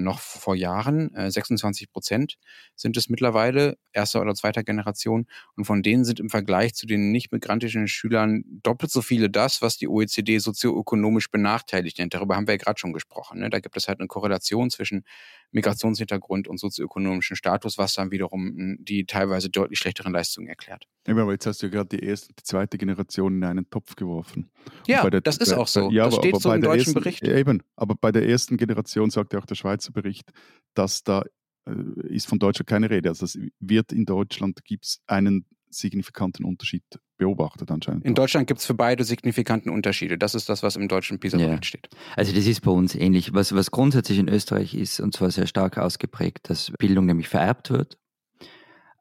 [0.00, 1.10] noch vor Jahren.
[1.14, 2.38] 26 äh, Prozent
[2.74, 5.26] sind es mittlerweile, erster oder zweiter Generation.
[5.56, 9.62] Und von denen sind im Vergleich zu den nicht migrantischen Schülern doppelt so viele das,
[9.62, 12.14] was die OECD sozioökonomisch benachteiligt nennt.
[12.14, 13.40] Darüber haben wir ja gerade schon gesprochen.
[13.40, 13.50] Ne?
[13.50, 15.04] Da gibt es halt eine Korrelation zwischen
[15.52, 20.86] Migrationshintergrund und sozioökonomischen Status, was dann wiederum hm, die teilweise deutlich schlechteren Leistungen erklärt.
[21.06, 23.96] Aber jetzt hast du ja gerade die erste und die zweite Generation in einen Topf
[23.96, 24.50] geworfen.
[24.86, 25.90] Ja, der, das ist auch so.
[25.90, 27.22] Ja, das aber, steht aber so im deutschen ersten, Bericht.
[27.22, 30.30] Eben, aber bei der ersten Generation sagt ja auch der Schweizer Bericht,
[30.74, 31.22] dass da
[31.66, 31.72] äh,
[32.08, 33.08] ist von Deutschland keine Rede.
[33.08, 36.82] Also es wird in Deutschland gibt es einen signifikanten Unterschied
[37.16, 38.04] beobachtet anscheinend.
[38.04, 40.18] In Deutschland gibt es für beide signifikanten Unterschiede.
[40.18, 41.62] Das ist das, was im deutschen PISA-Bericht ja.
[41.62, 41.88] steht.
[42.16, 43.32] Also das ist bei uns ähnlich.
[43.34, 47.70] Was, was grundsätzlich in Österreich ist, und zwar sehr stark ausgeprägt, dass Bildung nämlich vererbt
[47.70, 47.98] wird.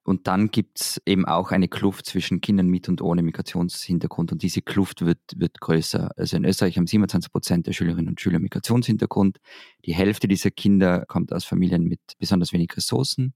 [0.03, 4.31] Und dann gibt es eben auch eine Kluft zwischen Kindern mit und ohne Migrationshintergrund.
[4.31, 6.09] Und diese Kluft wird, wird größer.
[6.17, 9.37] Also in Österreich haben 27 Prozent der Schülerinnen und Schüler Migrationshintergrund.
[9.85, 13.35] Die Hälfte dieser Kinder kommt aus Familien mit besonders wenig Ressourcen.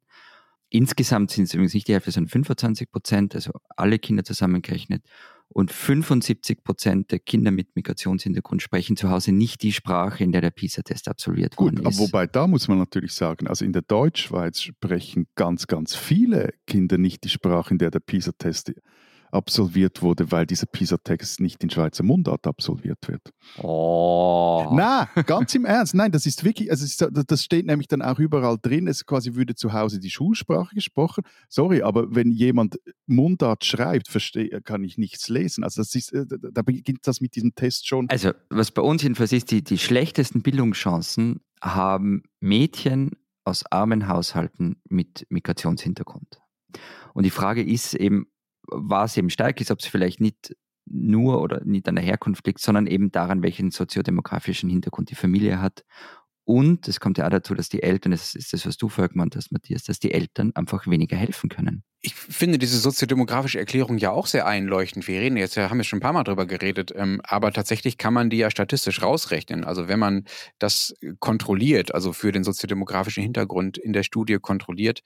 [0.75, 5.03] Insgesamt sind es übrigens nicht die Hälfte, sondern 25 Prozent, also alle Kinder zusammengerechnet.
[5.47, 10.41] Und 75 Prozent der Kinder mit Migrationshintergrund sprechen zu Hause nicht die Sprache, in der
[10.41, 11.97] der PISA-Test absolviert Gut, worden ist.
[11.97, 16.53] Aber wobei, da muss man natürlich sagen, also in der Deutschschweiz sprechen ganz, ganz viele
[16.67, 18.73] Kinder nicht die Sprache, in der der PISA-Test
[19.35, 23.21] absolviert wurde, weil dieser PISA-Text nicht in Schweizer Mundart absolviert wird.
[23.57, 24.67] Oh.
[24.73, 25.93] Nein, ganz im Ernst.
[25.93, 28.87] Nein, das ist wirklich, also das steht nämlich dann auch überall drin.
[28.87, 31.23] Es quasi würde zu Hause die Schulsprache gesprochen.
[31.49, 35.63] Sorry, aber wenn jemand Mundart schreibt, verstehe, kann ich nichts lesen.
[35.63, 38.09] Also das ist, äh, da beginnt das mit diesem Test schon.
[38.09, 43.11] Also was bei uns jedenfalls ist, die, die schlechtesten Bildungschancen haben Mädchen
[43.43, 46.41] aus armen Haushalten mit Migrationshintergrund.
[47.13, 48.27] Und die Frage ist eben,
[48.67, 52.59] was eben stark ist, ob es vielleicht nicht nur oder nicht an der Herkunft liegt,
[52.59, 55.83] sondern eben daran, welchen soziodemografischen Hintergrund die Familie hat
[56.45, 59.09] und es kommt ja auch dazu, dass die Eltern, das ist das, was du vorher
[59.09, 61.83] gemeint hast, Matthias, dass die Eltern einfach weniger helfen können.
[62.05, 65.07] Ich finde diese soziodemografische Erklärung ja auch sehr einleuchtend.
[65.07, 68.13] Wir reden jetzt, haben wir schon ein paar Mal drüber geredet, ähm, aber tatsächlich kann
[68.13, 69.63] man die ja statistisch rausrechnen.
[69.63, 70.25] Also wenn man
[70.59, 75.01] das kontrolliert, also für den soziodemografischen Hintergrund in der Studie kontrolliert,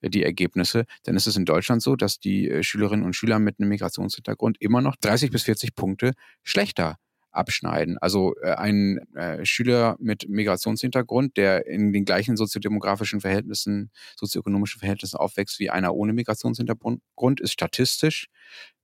[0.00, 3.40] äh, die Ergebnisse, dann ist es in Deutschland so, dass die äh, Schülerinnen und Schüler
[3.40, 6.12] mit einem Migrationshintergrund immer noch 30 bis 40 Punkte
[6.44, 6.98] schlechter
[7.34, 7.98] abschneiden.
[7.98, 15.16] Also äh, ein äh, Schüler mit Migrationshintergrund, der in den gleichen soziodemografischen Verhältnissen, sozioökonomischen Verhältnissen
[15.16, 18.28] aufwächst wie einer ohne Migrationshintergrund, ist statistisch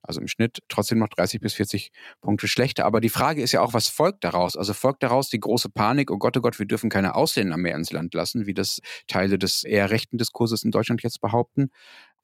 [0.03, 2.85] Also im Schnitt trotzdem noch 30 bis 40 Punkte schlechter.
[2.85, 4.57] Aber die Frage ist ja auch, was folgt daraus?
[4.57, 7.75] Also folgt daraus die große Panik, oh Gott, oh Gott, wir dürfen keine Ausländer mehr
[7.75, 11.69] ins Land lassen, wie das Teile des eher rechten Diskurses in Deutschland jetzt behaupten?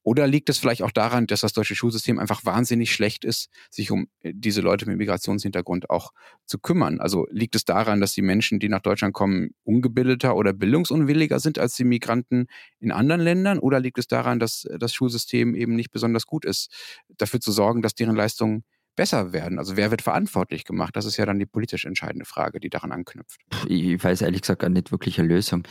[0.03, 3.91] Oder liegt es vielleicht auch daran, dass das deutsche Schulsystem einfach wahnsinnig schlecht ist, sich
[3.91, 6.11] um äh, diese Leute mit Migrationshintergrund auch
[6.45, 6.99] zu kümmern?
[6.99, 11.59] Also liegt es daran, dass die Menschen, die nach Deutschland kommen, ungebildeter oder bildungsunwilliger sind
[11.59, 12.47] als die Migranten
[12.79, 13.59] in anderen Ländern?
[13.59, 16.71] Oder liegt es daran, dass das Schulsystem eben nicht besonders gut ist,
[17.17, 18.63] dafür zu sorgen, dass deren Leistungen
[18.97, 19.59] besser werden?
[19.59, 20.97] Also wer wird verantwortlich gemacht?
[20.97, 23.39] Das ist ja dann die politisch entscheidende Frage, die daran anknüpft.
[23.69, 25.63] Ich weiß ehrlich gesagt gar nicht wirklich eine Lösung.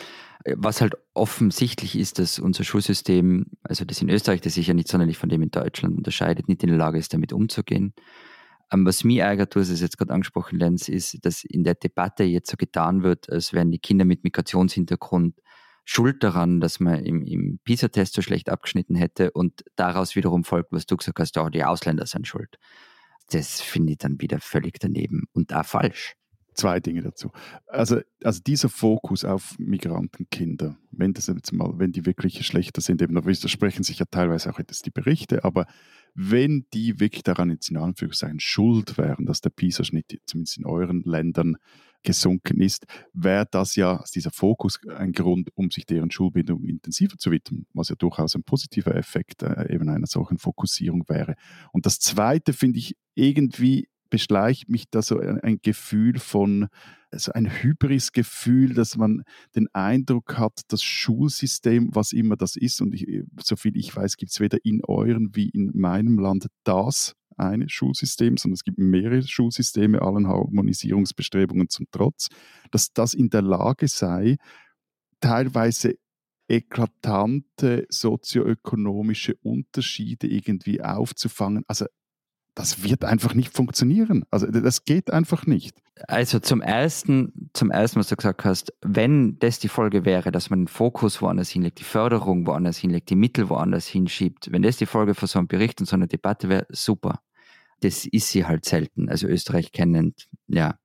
[0.55, 4.89] Was halt offensichtlich ist, dass unser Schulsystem, also das in Österreich, das sich ja nicht
[4.89, 7.93] sonderlich von dem in Deutschland unterscheidet, nicht in der Lage ist, damit umzugehen.
[8.73, 11.75] Ähm, was mich ärgert, du hast es jetzt gerade angesprochen, Lenz, ist, dass in der
[11.75, 15.35] Debatte jetzt so getan wird, als wären die Kinder mit Migrationshintergrund
[15.85, 20.73] schuld daran, dass man im, im PISA-Test so schlecht abgeschnitten hätte und daraus wiederum folgt,
[20.73, 22.59] was du gesagt hast, auch die Ausländer sind schuld
[23.31, 26.15] das finde ich dann wieder völlig daneben und auch falsch.
[26.55, 27.33] Zwei Dinge dazu.
[27.67, 33.03] Also, also dieser Fokus auf Migrantenkinder, wenn das jetzt mal, wenn die wirklich schlechter sind,
[33.03, 35.67] eben, da widersprechen sich ja teilweise auch jetzt die Berichte, aber
[36.15, 41.03] wenn die wirklich daran jetzt in Anführungszeichen schuld wären, dass der PISA-Schnitt zumindest in euren
[41.03, 41.59] Ländern
[42.07, 47.31] gesunken ist, wäre das ja dieser Fokus ein Grund, um sich deren Schulbildung intensiver zu
[47.31, 51.35] widmen, was ja durchaus ein positiver Effekt äh, eben einer solchen Fokussierung wäre.
[51.73, 56.69] Und das Zweite finde ich irgendwie beschleicht mich da so ein, Gefühl von,
[57.11, 59.25] also ein Hybris-Gefühl, dass man
[59.57, 63.05] den Eindruck hat, das Schulsystem, was immer das ist, und ich,
[63.43, 68.37] soviel ich weiß, gibt es weder in euren wie in meinem Land das eine Schulsystem,
[68.37, 72.29] sondern es gibt mehrere Schulsysteme, allen Harmonisierungsbestrebungen zum Trotz,
[72.71, 74.37] dass das in der Lage sei,
[75.21, 75.97] teilweise
[76.49, 81.65] eklatante sozioökonomische Unterschiede irgendwie aufzufangen.
[81.67, 81.87] Also
[82.57, 84.25] das wird einfach nicht funktionieren.
[84.31, 85.77] Also das geht einfach nicht.
[86.09, 90.49] Also zum ersten, zum ersten, was du gesagt hast, wenn das die Folge wäre, dass
[90.49, 94.79] man den Fokus woanders hinlegt, die Förderung woanders hinlegt, die Mittel woanders hinschiebt, wenn das
[94.79, 97.21] die Folge von so einem Bericht und so einer Debatte wäre, super.
[97.81, 100.79] Das ist sie halt selten, also Österreich kennend, ja.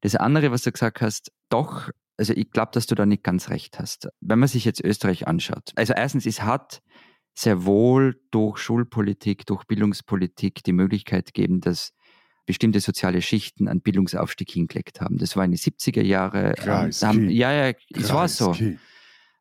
[0.00, 3.50] Das andere, was du gesagt hast, doch, also ich glaube, dass du da nicht ganz
[3.50, 4.08] recht hast.
[4.22, 6.80] Wenn man sich jetzt Österreich anschaut, also erstens, es hat
[7.40, 11.92] sehr wohl durch Schulpolitik, durch Bildungspolitik die Möglichkeit geben, dass
[12.46, 15.18] bestimmte soziale Schichten einen Bildungsaufstieg hingelegt haben.
[15.18, 16.54] Das war in den 70er Jahren.
[17.02, 18.54] Ähm, ja, ja, es war so.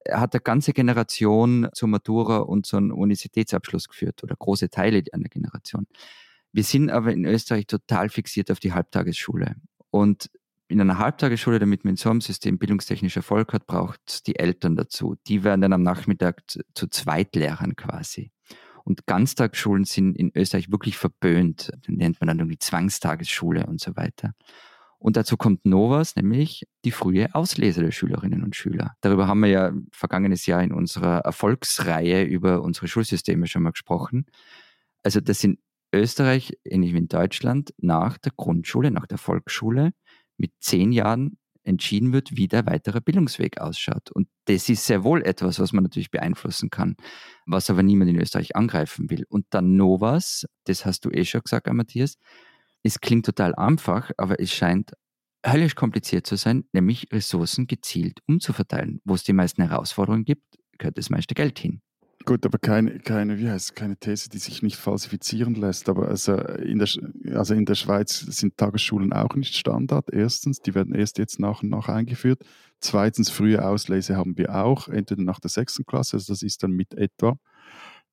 [0.06, 5.28] Er hat eine ganze Generation zur Matura und zum Universitätsabschluss geführt oder große Teile einer
[5.28, 5.88] Generation.
[6.54, 9.56] Wir sind aber in Österreich total fixiert auf die Halbtagesschule.
[9.92, 10.30] Und
[10.70, 14.76] in einer Halbtagesschule, damit man in so einem System bildungstechnisch Erfolg hat, braucht die Eltern
[14.76, 15.16] dazu.
[15.28, 18.32] Die werden dann am Nachmittag zu, zu Zweitlehrern quasi.
[18.84, 21.72] Und Ganztagsschulen sind in Österreich wirklich verböhnt.
[21.88, 24.34] Den nennt man dann irgendwie Zwangstagesschule und so weiter.
[25.00, 28.94] Und dazu kommt Novas, nämlich die frühe Auslese der Schülerinnen und Schüler.
[29.02, 34.26] Darüber haben wir ja vergangenes Jahr in unserer Erfolgsreihe über unsere Schulsysteme schon mal gesprochen.
[35.02, 35.58] Also das in
[35.94, 39.94] Österreich, ähnlich wie in Deutschland, nach der Grundschule, nach der Volksschule
[40.40, 44.12] mit zehn Jahren entschieden wird, wie der weitere Bildungsweg ausschaut.
[44.12, 46.96] Und das ist sehr wohl etwas, was man natürlich beeinflussen kann,
[47.46, 49.26] was aber niemand in Österreich angreifen will.
[49.30, 52.16] Und dann Novas, das hast du eh schon gesagt, Matthias,
[52.82, 54.94] es klingt total einfach, aber es scheint
[55.46, 59.02] höllisch kompliziert zu sein, nämlich Ressourcen gezielt umzuverteilen.
[59.04, 61.82] Wo es die meisten Herausforderungen gibt, gehört das meiste Geld hin.
[62.30, 65.90] Gut, aber keine, keine, wie heißt keine These, die sich nicht falsifizieren lässt.
[65.90, 66.88] Aber also in, der,
[67.34, 70.14] also in der Schweiz sind Tagesschulen auch nicht Standard.
[70.14, 72.44] Erstens, die werden erst jetzt nach und nach eingeführt.
[72.82, 76.70] Zweitens, frühe Auslese haben wir auch, entweder nach der sechsten Klasse, also das ist dann
[76.74, 77.36] mit etwa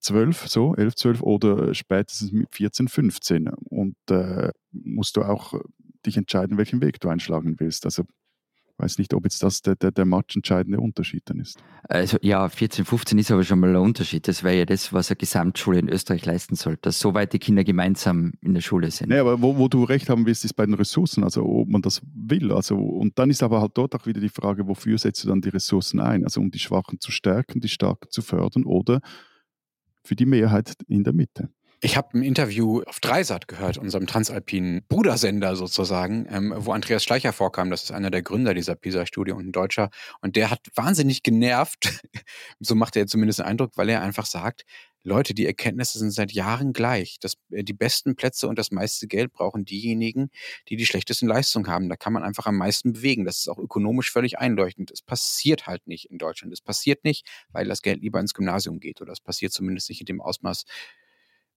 [0.01, 3.49] zwölf, so elf, zwölf oder spätestens mit 14, 15.
[3.49, 5.61] Und äh, musst du auch
[6.07, 7.85] dich entscheiden, welchen Weg du einschlagen willst.
[7.85, 8.05] Also
[8.79, 11.59] weiß nicht, ob jetzt das der, der, der matchentscheidende Unterschied dann ist.
[11.89, 14.29] Also ja, 14, 15 ist aber schon mal ein Unterschied.
[14.29, 17.65] Das wäre ja das, was eine Gesamtschule in Österreich leisten sollte, dass soweit die Kinder
[17.65, 19.09] gemeinsam in der Schule sind.
[19.09, 21.83] Nee, aber wo, wo du recht haben willst, ist bei den Ressourcen, also ob man
[21.83, 22.53] das will.
[22.53, 25.41] Also, und dann ist aber halt dort auch wieder die Frage, wofür setzt du dann
[25.41, 26.25] die Ressourcen ein?
[26.25, 29.01] Also um die Schwachen zu stärken, die Starken zu fördern oder
[30.05, 31.51] für die Mehrheit in der Mitte.
[31.83, 37.35] Ich habe ein Interview auf Dreisat gehört, unserem transalpinen Brudersender sozusagen, ähm, wo Andreas Schleicher
[37.35, 37.71] vorkam.
[37.71, 39.91] Das ist einer der Gründer dieser PISA-Studie und ein Deutscher.
[40.23, 42.01] Und der hat wahnsinnig genervt,
[42.61, 44.65] so macht er zumindest den Eindruck, weil er einfach sagt,
[45.03, 47.19] Leute, die Erkenntnisse sind seit Jahren gleich.
[47.21, 50.31] Das, äh, die besten Plätze und das meiste Geld brauchen diejenigen,
[50.69, 51.91] die die schlechtesten Leistungen haben.
[51.91, 53.27] Da kann man einfach am meisten bewegen.
[53.27, 54.91] Das ist auch ökonomisch völlig einleuchtend.
[54.91, 56.55] Es passiert halt nicht in Deutschland.
[56.55, 60.01] Es passiert nicht, weil das Geld lieber ins Gymnasium geht oder es passiert zumindest nicht
[60.01, 60.65] in dem Ausmaß,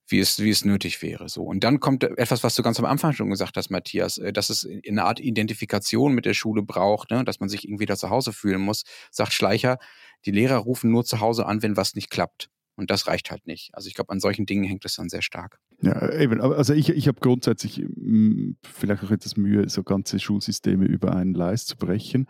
[0.10, 1.30] wie es, wie es nötig wäre.
[1.30, 1.44] So.
[1.44, 4.50] Und dann kommt etwas, was du ganz am Anfang schon gesagt hast, Matthias, äh, dass
[4.50, 7.24] es eine Art Identifikation mit der Schule braucht, ne?
[7.24, 9.78] dass man sich irgendwie da zu Hause fühlen muss, sagt Schleicher,
[10.26, 12.50] die Lehrer rufen nur zu Hause an, wenn was nicht klappt.
[12.76, 13.72] Und das reicht halt nicht.
[13.74, 15.60] Also ich glaube, an solchen Dingen hängt es dann sehr stark.
[15.82, 16.40] Ja, eben.
[16.40, 21.34] Also ich, ich habe grundsätzlich hm, vielleicht auch etwas Mühe, so ganze Schulsysteme über einen
[21.34, 22.28] Leist zu brechen.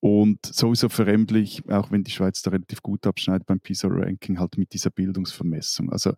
[0.00, 4.74] Und sowieso verrämlich, auch wenn die Schweiz da relativ gut abschneidet beim PISA-Ranking, halt mit
[4.74, 5.90] dieser Bildungsvermessung.
[5.90, 6.12] Also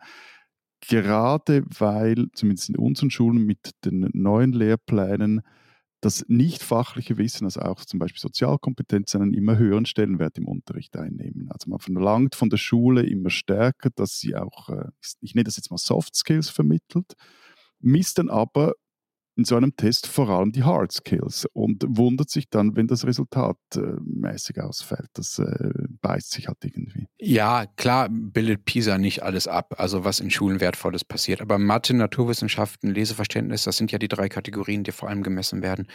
[0.80, 5.42] gerade weil, zumindest in unseren Schulen mit den neuen Lehrplänen,
[6.00, 10.96] das nicht fachliche Wissen, also auch zum Beispiel Sozialkompetenz, einen immer höheren Stellenwert im Unterricht
[10.96, 11.48] einnehmen.
[11.50, 14.88] Also man verlangt von der Schule immer stärker, dass sie auch, äh,
[15.20, 17.14] ich nenne das jetzt mal Soft Skills vermittelt,
[17.80, 18.74] misst dann aber
[19.36, 23.06] in so einem Test vor allem die Hard Skills und wundert sich dann, wenn das
[23.06, 25.08] Resultat äh, mäßig ausfällt.
[25.12, 27.06] Das äh, beißt sich halt irgendwie.
[27.18, 31.42] Ja, klar bildet PISA nicht alles ab, also was in Schulen Wertvolles passiert.
[31.42, 35.86] Aber Mathe, Naturwissenschaften, Leseverständnis, das sind ja die drei Kategorien, die vor allem gemessen werden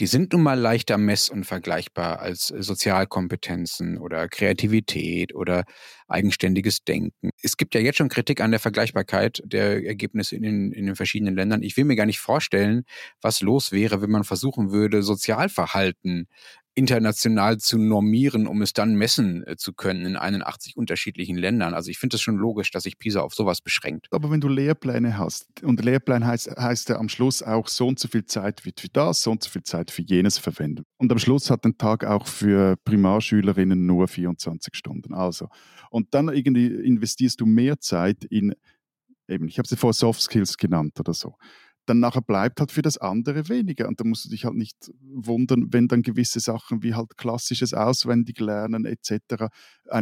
[0.00, 5.64] die sind nun mal leichter mess- und vergleichbar als äh, Sozialkompetenzen oder Kreativität oder
[6.08, 7.30] eigenständiges Denken.
[7.42, 10.96] Es gibt ja jetzt schon Kritik an der Vergleichbarkeit der Ergebnisse in den, in den
[10.96, 11.62] verschiedenen Ländern.
[11.62, 12.84] Ich will mir gar nicht vorstellen,
[13.20, 16.26] was los wäre, wenn man versuchen würde, Sozialverhalten
[16.74, 21.72] international zu normieren, um es dann messen äh, zu können in 81 unterschiedlichen Ländern.
[21.74, 24.08] Also ich finde es schon logisch, dass sich PISA auf sowas beschränkt.
[24.10, 27.98] Aber wenn du Lehrpläne hast, und Lehrplan heißt, heißt ja am Schluss auch, so und
[27.98, 30.84] so viel Zeit wird für das, so und so viel Zeit für jenes verwenden.
[30.96, 35.14] Und am Schluss hat ein Tag auch für Primarschülerinnen nur 24 Stunden.
[35.14, 35.48] Also,
[35.90, 38.54] und dann irgendwie investierst du mehr Zeit in,
[39.28, 41.36] eben, ich habe sie vorher Soft Skills genannt oder so
[41.86, 43.88] dann nachher bleibt halt für das andere weniger.
[43.88, 47.74] Und da musst du dich halt nicht wundern, wenn dann gewisse Sachen wie halt klassisches
[47.74, 49.46] Auswendiglernen etc.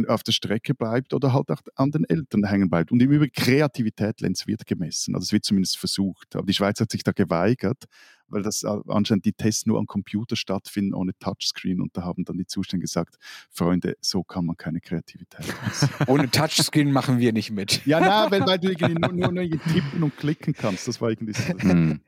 [0.07, 2.91] auf der Strecke bleibt oder halt auch an den Eltern hängen bleibt.
[2.91, 5.15] Und im Übrigen Kreativität, Lenz, wird gemessen.
[5.15, 6.35] Also es wird zumindest versucht.
[6.35, 7.85] Aber die Schweiz hat sich da geweigert,
[8.33, 11.81] weil das anscheinend die Tests nur am Computer stattfinden, ohne Touchscreen.
[11.81, 13.15] Und da haben dann die Zustände gesagt,
[13.49, 15.45] Freunde, so kann man keine Kreativität
[16.07, 17.85] ohne Touchscreen machen wir nicht mit.
[17.85, 20.87] Ja, nein, weil, weil du irgendwie nur, nur, nur tippen und klicken kannst.
[20.87, 21.43] Das war irgendwie so.
[21.43, 22.01] Hm.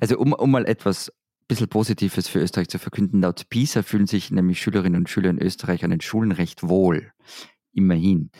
[0.00, 1.12] Also um, um mal etwas
[1.50, 3.20] bisschen Positives für Österreich zu verkünden.
[3.20, 7.12] Laut PISA fühlen sich nämlich Schülerinnen und Schüler in Österreich an den Schulen recht wohl.
[7.72, 8.30] Immerhin.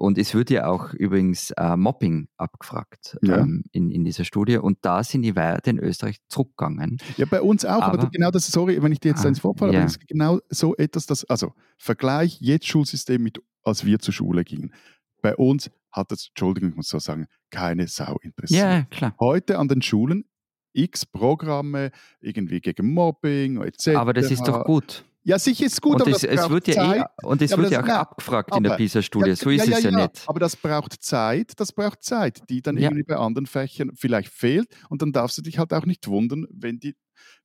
[0.00, 3.36] Und es wird ja auch übrigens äh, Mobbing abgefragt ja.
[3.36, 4.56] ähm, in, in dieser Studie.
[4.56, 6.96] Und da sind die Werte in Österreich zurückgegangen.
[7.18, 7.82] Ja, bei uns auch.
[7.82, 9.80] Aber, aber genau das, sorry, wenn ich dir jetzt ah, ins Vorfall, ja.
[9.80, 14.14] aber das ist genau so etwas, das, also Vergleich jetzt Schulsystem mit, als wir zur
[14.14, 14.72] Schule gingen.
[15.20, 18.62] Bei uns hat das, Entschuldigung, ich muss so sagen, keine Sau interessiert.
[18.62, 19.14] Ja, klar.
[19.20, 20.24] Heute an den Schulen
[20.72, 23.88] x Programme, irgendwie gegen Mobbing etc.
[23.96, 25.04] Aber das ist doch gut.
[25.22, 27.70] Ja, sicher ist gut, und aber das, es wird ja eh, Und es ja, wird
[27.70, 30.22] ja auch na, abgefragt aber, in der PISA-Studie, ja, so ist ja, es ja, nicht.
[30.26, 34.68] Aber das braucht Zeit, das braucht Zeit, die dann irgendwie bei anderen Fächern vielleicht fehlt.
[34.88, 36.96] Und dann darfst du dich halt auch nicht wundern, wenn die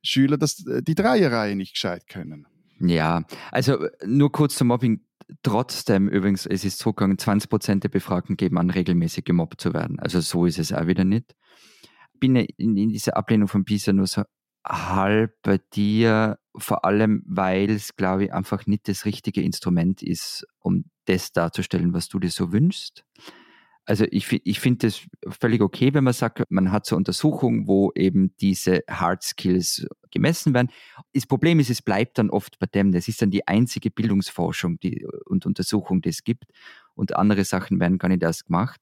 [0.02, 2.48] Schüler das, äh, die Dreierreihe nicht gescheit können.
[2.80, 5.02] Ja, also äh, nur kurz zum Mobbing.
[5.42, 10.00] Trotzdem übrigens, es ist zurückgegangen, 20 Prozent der Befragten geben an, regelmäßig gemobbt zu werden.
[10.00, 11.36] Also so ist es auch wieder nicht.
[12.20, 14.22] Bin in, in dieser Ablehnung von PISA nur so
[14.66, 20.46] halb bei dir, vor allem weil es, glaube ich, einfach nicht das richtige Instrument ist,
[20.60, 23.06] um das darzustellen, was du dir so wünschst.
[23.88, 25.08] Also ich, ich finde es
[25.40, 30.56] völlig okay, wenn man sagt, man hat so Untersuchungen, wo eben diese Hard Skills gemessen
[30.56, 30.72] werden.
[31.14, 32.92] Das Problem ist, es bleibt dann oft bei dem.
[32.92, 36.46] Das ist dann die einzige Bildungsforschung die, und Untersuchung, die es gibt.
[36.96, 38.82] Und andere Sachen werden gar nicht erst gemacht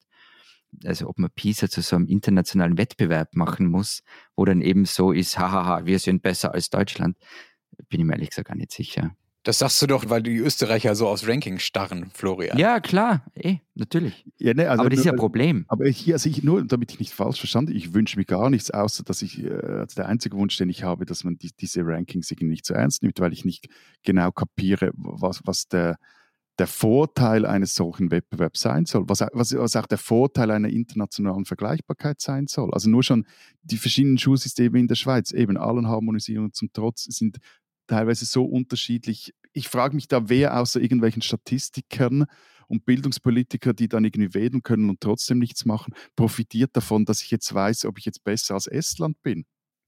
[0.86, 4.04] also ob man PISA zu so einem internationalen Wettbewerb machen muss,
[4.36, 7.18] wo dann eben so ist, hahaha, wir sind besser als Deutschland,
[7.90, 9.16] bin ich mir ehrlich gesagt gar nicht sicher.
[9.44, 12.58] Das sagst du doch, weil die Österreicher so aufs Ranking starren, Florian.
[12.58, 14.26] Ja, klar, eh, natürlich.
[14.38, 15.66] Ja, ne, also aber das ist ja ein Problem.
[15.68, 18.72] Aber hier, also ich, nur damit ich nicht falsch verstanden, ich wünsche mir gar nichts,
[18.72, 21.82] außer dass ich, äh, also der einzige Wunsch, den ich habe, dass man die, diese
[21.86, 23.68] Rankings irgendwie nicht so ernst nimmt, weil ich nicht
[24.04, 25.98] genau kapiere, was, was der,
[26.60, 31.46] der Vorteil eines solchen Wettbewerbs sein soll, was, was, was, auch der Vorteil einer internationalen
[31.46, 32.72] Vergleichbarkeit sein soll.
[32.74, 33.26] Also nur schon
[33.64, 37.38] die verschiedenen Schulsysteme in der Schweiz, eben allen Harmonisierungen zum Trotz, sind
[37.88, 39.34] teilweise so unterschiedlich.
[39.52, 42.26] Ich frage mich da, wer außer irgendwelchen Statistikern
[42.68, 47.32] und Bildungspolitiker, die dann irgendwie wählen können und trotzdem nichts machen, profitiert davon, dass ich
[47.32, 49.46] jetzt weiß, ob ich jetzt besser als Estland bin.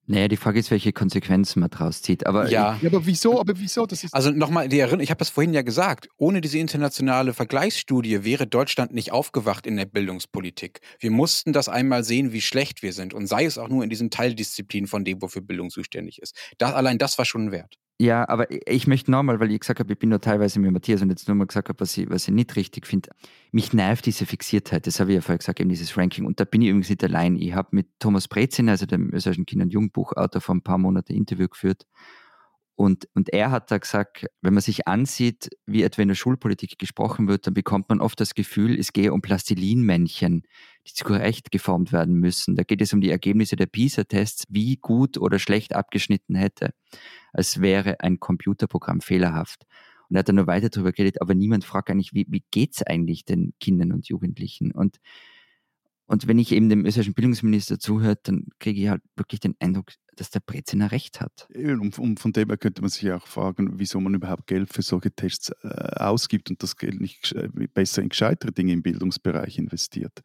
[0.08, 2.28] Naja, die Frage ist, welche Konsequenzen man daraus zieht.
[2.28, 2.78] Aber ja.
[2.80, 3.40] ja, aber wieso?
[3.40, 3.88] Aber wieso?
[3.88, 8.46] Das ist also nochmal, ich habe das vorhin ja gesagt, ohne diese internationale Vergleichsstudie wäre
[8.46, 10.80] Deutschland nicht aufgewacht in der Bildungspolitik.
[11.00, 13.90] Wir mussten das einmal sehen, wie schlecht wir sind und sei es auch nur in
[13.90, 16.36] diesen Teildisziplinen von dem, wofür Bildung zuständig ist.
[16.60, 17.78] Das, allein das war schon Wert.
[17.98, 21.02] Ja, aber ich möchte nochmal, weil ich gesagt habe, ich bin nur teilweise mit Matthias
[21.02, 23.10] und jetzt nur mal gesagt habe, was ich, was ich nicht richtig finde.
[23.54, 26.26] Mich nervt diese Fixiertheit, das habe ich ja vorher gesagt, eben dieses Ranking.
[26.26, 27.38] Und da bin ich übrigens nicht allein.
[27.38, 31.14] Ich habe mit Thomas Brezin, also dem österreichischen Kinder- und Jugendbuchautor, vor ein paar Monaten
[31.14, 31.86] ein Interview geführt.
[32.78, 36.78] Und, und er hat da gesagt, wenn man sich ansieht, wie etwa in der Schulpolitik
[36.78, 40.44] gesprochen wird, dann bekommt man oft das Gefühl, es gehe um Plastilinmännchen,
[40.86, 42.58] die zu korrekt geformt werden müssen.
[42.58, 46.74] Da geht es um die Ergebnisse der PISA-Tests, wie gut oder schlecht abgeschnitten hätte,
[47.32, 49.64] als wäre ein Computerprogramm fehlerhaft.
[50.10, 52.84] Und er hat dann nur weiter darüber geredet, aber niemand fragt eigentlich, wie, wie geht's
[52.84, 54.74] eigentlich den Kindern und Jugendlichen?
[54.74, 54.98] Und
[56.08, 59.92] und wenn ich eben dem österreichischen Bildungsminister zuhört, dann kriege ich halt wirklich den Eindruck,
[60.16, 61.48] dass der Breziner recht hat.
[61.54, 65.12] Und, von dem her könnte man sich auch fragen, wieso man überhaupt Geld für solche
[65.12, 67.36] Tests äh, ausgibt und das Geld nicht
[67.74, 70.22] besser in gescheitere Dinge im Bildungsbereich investiert.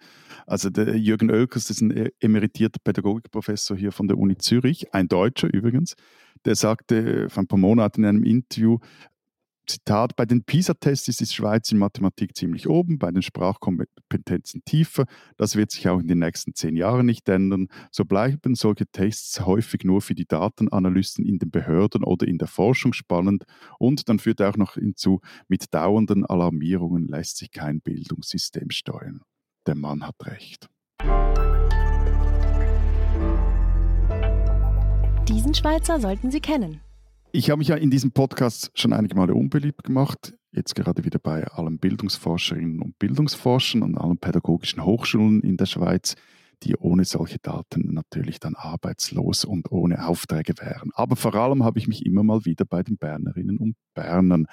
[0.47, 5.09] Also der Jürgen Oelkers ist ein e-, emeritierter Pädagogikprofessor hier von der Uni Zürich, ein
[5.09, 5.95] Deutscher übrigens,
[6.45, 8.79] der sagte vor ein paar Monaten in einem Interview,
[9.71, 15.05] Zitat, bei den PISA-Tests ist die Schweiz in Mathematik ziemlich oben, bei den Sprachkompetenzen tiefer.
[15.37, 17.69] Das wird sich auch in den nächsten zehn Jahren nicht ändern.
[17.93, 22.49] So bleiben solche Tests häufig nur für die Datenanalysten in den Behörden oder in der
[22.49, 23.45] Forschung spannend.
[23.79, 29.21] Und dann führt er auch noch hinzu, mit dauernden Alarmierungen lässt sich kein Bildungssystem steuern.
[29.67, 30.69] Der Mann hat recht.
[35.29, 36.81] Diesen Schweizer sollten Sie kennen.
[37.33, 40.35] Ich habe mich ja in diesem Podcast schon einige Male unbeliebt gemacht.
[40.51, 46.17] Jetzt gerade wieder bei allen Bildungsforscherinnen und Bildungsforschern und allen pädagogischen Hochschulen in der Schweiz,
[46.65, 50.91] die ohne solche Daten natürlich dann arbeitslos und ohne Aufträge wären.
[50.95, 54.47] Aber vor allem habe ich mich immer mal wieder bei den Bernerinnen und Bernern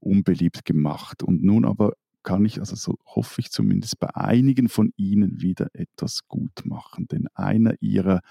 [0.00, 1.22] unbeliebt gemacht.
[1.22, 1.92] Und nun aber
[2.24, 7.06] kann ich, also so hoffe ich zumindest bei einigen von Ihnen wieder etwas gut machen.
[7.06, 8.22] Denn einer ihrer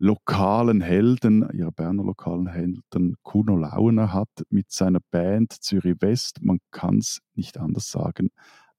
[0.00, 6.58] lokalen Helden, ihrer Berner lokalen Helden, Kuno Launer hat mit seiner Band Zürich West, man
[6.70, 8.30] kann es nicht anders sagen,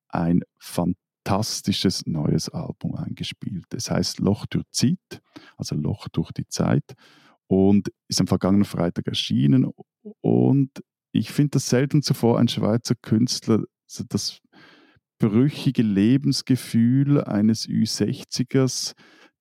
[0.10, 3.68] ein fantastisches neues Album eingespielt.
[3.74, 5.22] Es heißt Loch durch Zeit,
[5.58, 6.96] also Loch durch die Zeit
[7.46, 9.72] und ist am vergangenen Freitag erschienen
[10.22, 10.72] und
[11.12, 13.64] ich finde das selten zuvor ein Schweizer Künstler
[14.10, 14.40] das
[15.20, 18.96] brüchige Lebensgefühl eines Ü60ers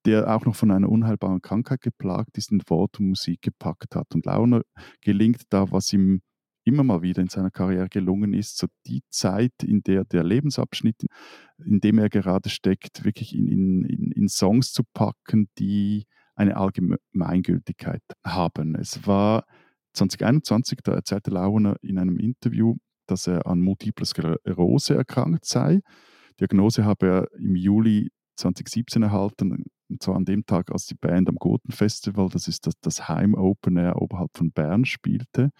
[0.06, 4.14] der auch noch von einer unheilbaren Krankheit geplagt ist, in Wort und Musik gepackt hat.
[4.14, 4.62] Und Launer
[5.02, 6.22] gelingt da, was ihm
[6.64, 11.06] immer mal wieder in seiner Karriere gelungen ist, so die Zeit, in der der Lebensabschnitt,
[11.64, 18.02] in dem er gerade steckt, wirklich in, in, in Songs zu packen, die eine Allgemeingültigkeit
[18.24, 18.74] haben.
[18.74, 19.44] Es war
[19.94, 25.80] 2021, da erzählte Launer in einem Interview, dass er an Multiple Sklerose erkrankt sei.
[26.38, 31.28] Diagnose habe er im Juli 2017 erhalten, und zwar an dem Tag, als die Band
[31.28, 35.50] am Goten-Festival, das ist das, das Heim-Open Air oberhalb von Bern, spielte.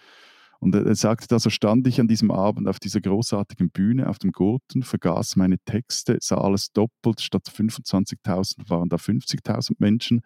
[0.59, 4.19] Und er, sagte, da so stand ich an diesem Abend auf dieser großartigen Bühne auf
[4.19, 10.21] dem Gurten, vergaß meine Texte, sah alles doppelt, statt 25.000 waren da 50.000 Menschen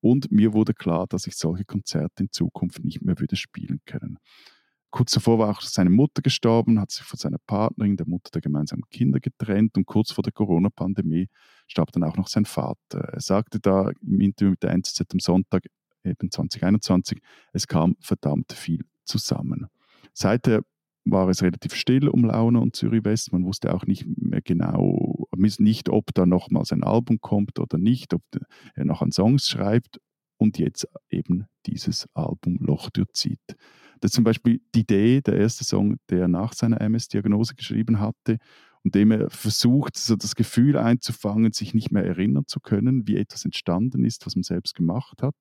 [0.00, 4.18] und mir wurde klar, dass ich solche Konzerte in Zukunft nicht mehr würde spielen können.
[4.96, 8.40] Kurz davor war auch seine Mutter gestorben, hat sich von seiner Partnerin, der Mutter der
[8.40, 11.28] gemeinsamen Kinder, getrennt und kurz vor der Corona-Pandemie
[11.66, 13.00] starb dann auch noch sein Vater.
[13.00, 15.66] Er sagte da im Interview mit der NZZ am Sonntag,
[16.02, 17.20] eben 2021,
[17.52, 19.66] es kam verdammt viel zusammen.
[20.14, 20.62] Seither
[21.04, 23.34] war es relativ still um Laune und Zürich West.
[23.34, 28.14] Man wusste auch nicht mehr genau, nicht, ob da nochmals ein Album kommt oder nicht,
[28.14, 28.22] ob
[28.74, 30.00] er noch an Songs schreibt.
[30.38, 33.40] Und jetzt eben dieses Album Loch durchzieht.
[34.00, 38.00] Das ist zum Beispiel die Idee, der erste Song, der er nach seiner MS-Diagnose geschrieben
[38.00, 38.38] hatte
[38.84, 43.16] und dem er versucht, so das Gefühl einzufangen, sich nicht mehr erinnern zu können, wie
[43.16, 45.34] etwas entstanden ist, was man selbst gemacht hat.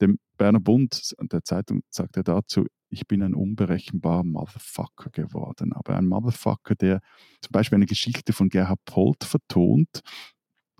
[0.00, 5.72] Dem Berner Bund, der Zeitung, sagt er dazu, ich bin ein unberechenbarer Motherfucker geworden.
[5.74, 7.00] Aber ein Motherfucker, der
[7.42, 10.00] zum Beispiel eine Geschichte von Gerhard Polt vertont,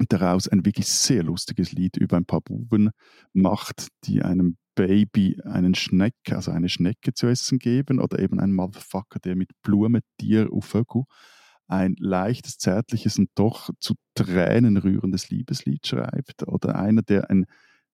[0.08, 2.90] daraus ein wirklich sehr lustiges Lied über ein paar Buben
[3.32, 8.52] macht, die einem Baby einen Schneck, also eine Schnecke zu essen geben oder eben ein
[8.52, 11.02] Motherfucker, der mit Blumentier auf Vögel
[11.66, 17.46] ein leichtes, zärtliches und doch zu Tränen rührendes Liebeslied schreibt oder einer, der ein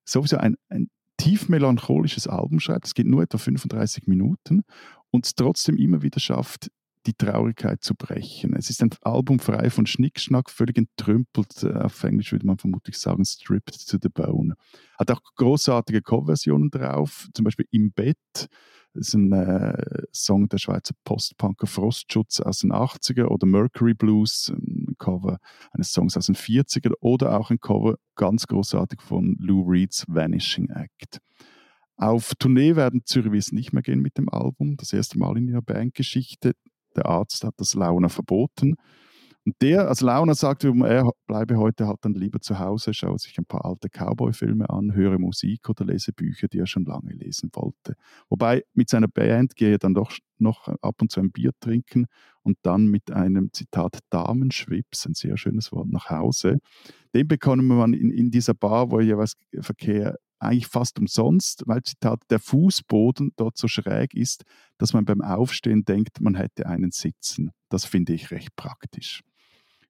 [0.04, 2.86] sowieso ein, ein tief melancholisches Album schreibt.
[2.86, 4.62] Es geht nur etwa 35 Minuten
[5.10, 6.70] und es trotzdem immer wieder schafft,
[7.06, 8.54] die Traurigkeit zu brechen.
[8.56, 11.62] Es ist ein Album frei von Schnickschnack, völlig entrümpelt.
[11.62, 14.54] Äh, auf Englisch würde man vermutlich sagen, stripped to the bone.
[14.98, 18.48] Hat auch großartige Coverversionen drauf, zum Beispiel Im Bett.
[18.94, 24.52] Das ist ein äh, Song der Schweizer Postpunker Frostschutz aus den 80er oder Mercury Blues,
[24.54, 25.38] ein Cover
[25.72, 30.70] eines Songs aus den 40er oder auch ein Cover ganz großartig von Lou Reeds Vanishing
[30.70, 31.18] Act.
[31.96, 34.76] Auf Tournee werden Zürich nicht mehr gehen mit dem Album.
[34.76, 36.54] Das erste Mal in ihrer Bandgeschichte.
[36.96, 38.76] Der Arzt hat das Launa verboten.
[39.46, 43.36] Und der, als Launa sagte, er bleibe heute halt dann lieber zu Hause, schaue sich
[43.36, 47.50] ein paar alte Cowboy-Filme an, höre Musik oder lese Bücher, die er schon lange lesen
[47.52, 47.94] wollte.
[48.30, 52.06] Wobei mit seiner Band gehe er dann doch noch ab und zu ein Bier trinken
[52.42, 56.58] und dann mit einem Zitat Damenschwips, ein sehr schönes Wort, nach Hause.
[57.14, 62.22] Den bekommt man in, in dieser Bar, wo jeweils Verkehr eigentlich fast umsonst, weil Zitat
[62.30, 64.44] der Fußboden dort so schräg ist,
[64.78, 67.50] dass man beim Aufstehen denkt, man hätte einen Sitzen.
[67.68, 69.22] Das finde ich recht praktisch.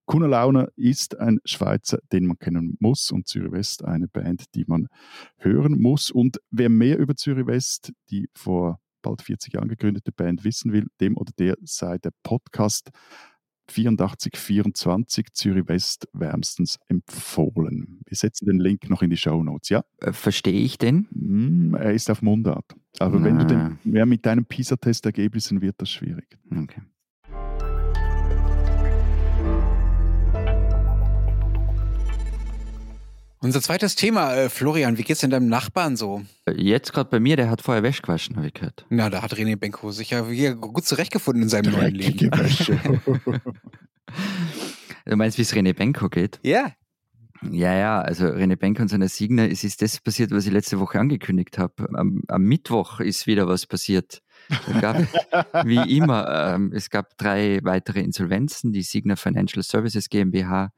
[0.07, 4.65] Kuna Launer ist ein Schweizer, den man kennen muss und Zürich West eine Band, die
[4.67, 4.89] man
[5.39, 6.11] hören muss.
[6.11, 10.87] Und wer mehr über Zürich West, die vor bald 40 Jahren gegründete Band, wissen will,
[11.01, 12.91] dem oder der sei der Podcast
[13.69, 18.01] 8424 Zürich West wärmstens empfohlen.
[18.07, 19.85] Wir setzen den Link noch in die Show Notes, ja?
[20.01, 21.07] Äh, verstehe ich den?
[21.11, 22.75] Mm, er ist auf Mundart.
[22.99, 23.25] Aber Na.
[23.25, 26.39] wenn du den, ja, mit deinen PISA-Testergebnissen wird das schwierig.
[26.51, 26.83] Okay.
[33.45, 36.23] Unser zweites Thema, äh, Florian, wie geht's denn deinem Nachbarn so?
[36.57, 38.87] Jetzt gerade bei mir, der hat vorher Wäsche gewaschen, habe ich gehört.
[38.89, 40.23] Na, da hat René Benko sich ja
[40.55, 42.31] gut zurechtgefunden in seinem neuen Leben.
[45.05, 46.41] du meinst, wie es René Benko geht?
[46.43, 46.73] Ja.
[47.51, 50.81] Ja, ja, also René Benko und seiner Signer, es ist das passiert, was ich letzte
[50.81, 51.87] Woche angekündigt habe.
[51.93, 54.23] Am, am Mittwoch ist wieder was passiert.
[54.81, 54.97] Gab,
[55.67, 58.73] wie immer, ähm, es gab drei weitere Insolvenzen.
[58.73, 60.71] Die Signer Financial Services GmbH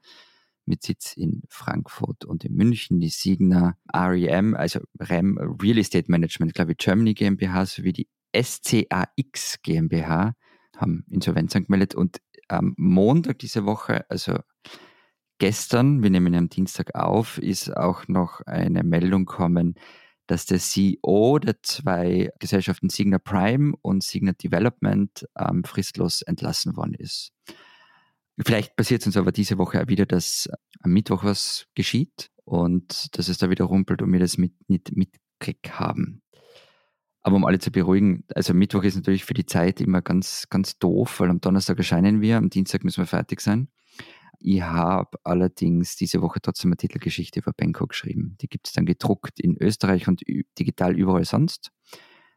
[0.67, 6.53] mit Sitz in Frankfurt und in München, die Signa REM, also REM Real Estate Management,
[6.53, 10.33] glaube ich, Germany GmbH sowie die SCAX GmbH
[10.75, 14.39] haben Insolvenz angemeldet und am Montag diese Woche, also
[15.39, 19.75] gestern, wir nehmen am Dienstag auf, ist auch noch eine Meldung gekommen,
[20.27, 26.93] dass der CEO der zwei Gesellschaften Signa Prime und Signa Development ähm, fristlos entlassen worden
[26.93, 27.31] ist.
[28.45, 30.47] Vielleicht passiert es uns aber diese Woche auch wieder, dass
[30.81, 34.95] am Mittwoch was geschieht und dass es da wieder rumpelt und wir das mit, nicht
[34.95, 36.21] mitkrieg haben.
[37.23, 40.77] Aber um alle zu beruhigen, also Mittwoch ist natürlich für die Zeit immer ganz, ganz
[40.77, 43.69] doof, weil am Donnerstag erscheinen wir, am Dienstag müssen wir fertig sein.
[44.39, 48.37] Ich habe allerdings diese Woche trotzdem eine Titelgeschichte über Bangkok geschrieben.
[48.39, 50.21] Die gibt es dann gedruckt in Österreich und
[50.59, 51.71] digital überall sonst.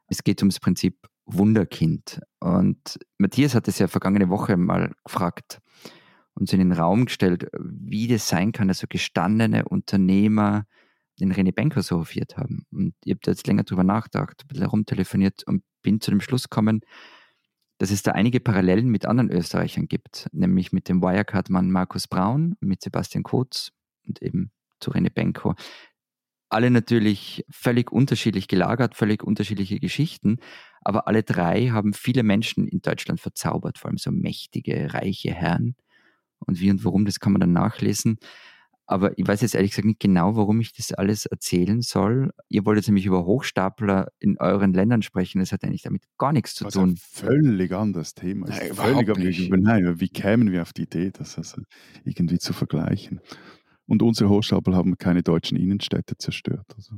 [0.08, 0.96] Es geht ums Prinzip
[1.34, 2.20] Wunderkind.
[2.40, 5.60] Und Matthias hat es ja vergangene Woche mal gefragt,
[6.34, 10.66] uns in den Raum gestellt, wie das sein kann, dass so gestandene Unternehmer
[11.20, 12.66] den René Benko so hofiert haben.
[12.70, 16.20] Und ich habe da jetzt länger drüber nachgedacht, ein bisschen herumtelefoniert und bin zu dem
[16.20, 16.80] Schluss gekommen,
[17.78, 22.56] dass es da einige Parallelen mit anderen Österreichern gibt, nämlich mit dem Wirecard-Mann Markus Braun,
[22.60, 23.70] mit Sebastian Kurz
[24.06, 24.50] und eben
[24.80, 25.54] zu René Benko.
[26.50, 30.38] Alle natürlich völlig unterschiedlich gelagert, völlig unterschiedliche Geschichten,
[30.82, 35.76] aber alle drei haben viele Menschen in Deutschland verzaubert, vor allem so mächtige, reiche Herren,
[36.46, 38.18] und wie und warum, das kann man dann nachlesen.
[38.86, 42.32] Aber ich weiß jetzt ehrlich gesagt nicht genau, warum ich das alles erzählen soll.
[42.48, 45.38] Ihr wolltet nämlich über Hochstapler in euren Ländern sprechen.
[45.38, 46.90] Das hat eigentlich damit gar nichts zu also tun.
[46.90, 48.48] Ein völlig anderes Thema.
[48.48, 49.52] Nein, völlig nicht.
[49.52, 51.62] Nein, wie kämen wir auf die Idee, das also
[52.04, 53.20] irgendwie zu vergleichen?
[53.90, 56.64] Und unsere Hochstapler haben keine deutschen Innenstädte zerstört.
[56.76, 56.94] Also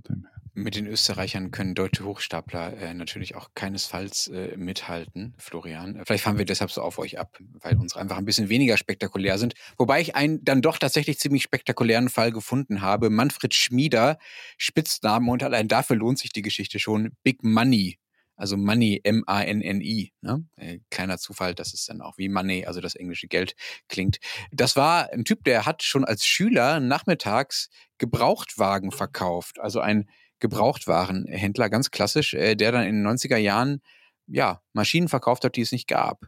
[0.52, 6.02] Mit den Österreichern können deutsche Hochstapler äh, natürlich auch keinesfalls äh, mithalten, Florian.
[6.04, 9.38] Vielleicht fahren wir deshalb so auf euch ab, weil unsere einfach ein bisschen weniger spektakulär
[9.38, 9.54] sind.
[9.78, 13.08] Wobei ich einen dann doch tatsächlich ziemlich spektakulären Fall gefunden habe.
[13.08, 14.18] Manfred Schmieder,
[14.58, 17.12] Spitznamen und allein dafür lohnt sich die Geschichte schon.
[17.22, 17.96] Big Money
[18.42, 20.12] also Money, M-A-N-N-I.
[20.20, 20.44] Ne?
[20.56, 23.54] Äh, kleiner Zufall, dass es dann auch wie Money, also das englische Geld
[23.88, 24.18] klingt.
[24.50, 29.60] Das war ein Typ, der hat schon als Schüler nachmittags Gebrauchtwagen verkauft.
[29.60, 33.80] Also ein Gebrauchtwarenhändler, ganz klassisch, äh, der dann in den 90er Jahren
[34.26, 36.26] ja, Maschinen verkauft hat, die es nicht gab.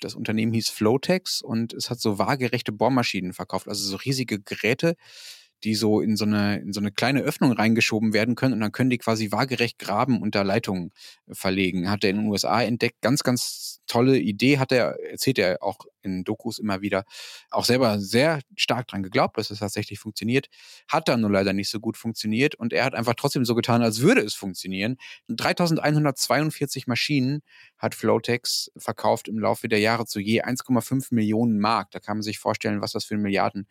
[0.00, 4.96] Das Unternehmen hieß Flowtex und es hat so waagerechte Bohrmaschinen verkauft, also so riesige Geräte,
[5.64, 8.72] die so in so eine, in so eine kleine Öffnung reingeschoben werden können und dann
[8.72, 10.92] können die quasi waagerecht graben und da Leitungen
[11.30, 11.90] verlegen.
[11.90, 13.00] Hat er in den USA entdeckt.
[13.02, 17.04] Ganz, ganz tolle Idee hat er, erzählt er auch in Dokus immer wieder,
[17.50, 20.48] auch selber sehr stark dran geglaubt, dass es tatsächlich funktioniert.
[20.88, 23.82] Hat dann nur leider nicht so gut funktioniert und er hat einfach trotzdem so getan,
[23.82, 24.96] als würde es funktionieren.
[25.28, 27.42] 3142 Maschinen
[27.78, 31.90] hat Flowtex verkauft im Laufe der Jahre zu je 1,5 Millionen Mark.
[31.90, 33.66] Da kann man sich vorstellen, was das für Milliarden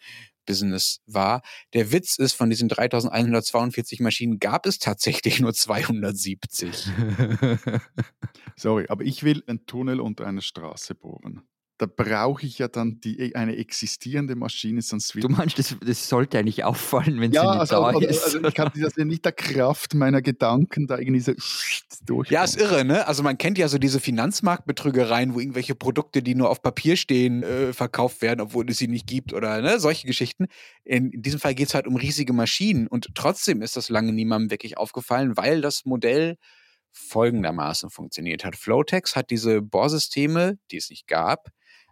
[0.50, 1.43] Business war.
[1.76, 6.88] Der Witz ist, von diesen 3142 Maschinen gab es tatsächlich nur 270.
[8.56, 11.43] Sorry, aber ich will einen Tunnel unter einer Straße bohren.
[11.80, 15.23] Da brauche ich ja dann die, eine existierende Maschine, sonst wird.
[15.23, 18.23] Du meinst, das, das sollte eigentlich auffallen, wenn ja, sie nicht also, da also, ist.
[18.25, 21.32] Also ich kann das ja nicht der Kraft meiner Gedanken da irgendwie so
[22.05, 22.30] durch.
[22.30, 23.07] Ja, ist irre, ne?
[23.07, 27.43] Also man kennt ja so diese Finanzmarktbetrügereien, wo irgendwelche Produkte, die nur auf Papier stehen,
[27.43, 29.80] äh, verkauft werden, obwohl es sie nicht gibt oder ne?
[29.80, 30.47] solche Geschichten.
[30.84, 34.11] In, in diesem Fall geht es halt um riesige Maschinen und trotzdem ist das lange
[34.11, 36.36] niemandem wirklich aufgefallen, weil das Modell
[36.91, 38.57] folgendermaßen funktioniert hat.
[38.57, 41.49] Flowtex hat diese Bohrsysteme, die es nicht gab,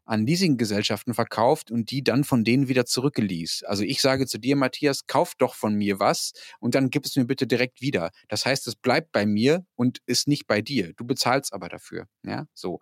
[0.08, 3.64] an Leasinggesellschaften verkauft und die dann von denen wieder zurückgeließ.
[3.66, 7.16] Also ich sage zu dir, Matthias, kauf doch von mir was und dann gib es
[7.16, 8.12] mir bitte direkt wieder.
[8.30, 10.93] Das heißt, es bleibt bei mir und ist nicht bei dir.
[10.93, 12.08] Du bezahlst aber dafür.
[12.24, 12.80] Ja, so.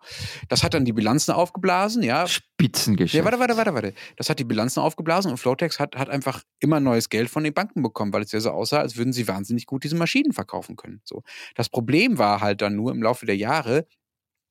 [0.48, 2.28] Das hat dann die Bilanzen aufgeblasen, ja.
[2.28, 3.16] Spitzengeschäft.
[3.16, 3.94] Ja, warte, warte, warte, warte.
[4.18, 7.54] Das hat die Bilanzen aufgeblasen und Flowtex hat, hat einfach immer neues Geld von den
[7.54, 10.76] Banken bekommen, weil es ja so aussah, als würden sie wahnsinnig gut diese Maschinen verkaufen
[10.76, 11.02] können.
[11.04, 11.24] So.
[11.56, 13.88] Das Problem war halt dann nur im Laufe der Jahre,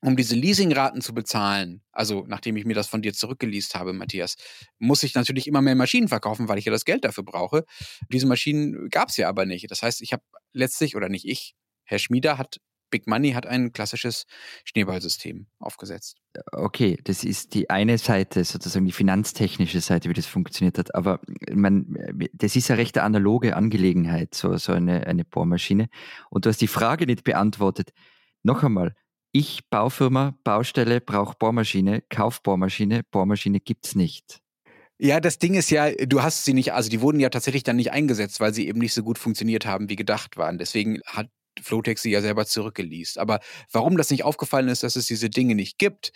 [0.04, 4.36] um diese Leasingraten zu bezahlen, also nachdem ich mir das von dir zurückgeleast habe, Matthias,
[4.78, 7.64] muss ich natürlich immer mehr Maschinen verkaufen, weil ich ja das Geld dafür brauche.
[8.12, 9.70] Diese Maschinen gab es ja aber nicht.
[9.70, 13.72] Das heißt, ich habe letztlich, oder nicht ich, Herr Schmieder hat, Big Money hat ein
[13.72, 14.26] klassisches
[14.64, 16.18] Schneeballsystem aufgesetzt.
[16.52, 20.94] Okay, das ist die eine Seite, sozusagen die finanztechnische Seite, wie das funktioniert hat.
[20.94, 21.96] Aber man,
[22.32, 25.88] das ist eine recht analoge Angelegenheit, so, so eine, eine Bohrmaschine.
[26.30, 27.90] Und du hast die Frage nicht beantwortet.
[28.42, 28.94] Noch einmal,
[29.34, 34.40] ich, Baufirma, Baustelle, brauche Bohrmaschine, kauf Bohrmaschine, Bohrmaschine gibt's nicht.
[34.96, 37.74] Ja, das Ding ist ja, du hast sie nicht, also die wurden ja tatsächlich dann
[37.74, 40.56] nicht eingesetzt, weil sie eben nicht so gut funktioniert haben, wie gedacht waren.
[40.56, 41.28] Deswegen hat
[41.60, 43.18] Flotex sie ja selber zurückgeleast.
[43.18, 43.40] Aber
[43.72, 46.12] warum das nicht aufgefallen ist, dass es diese Dinge nicht gibt,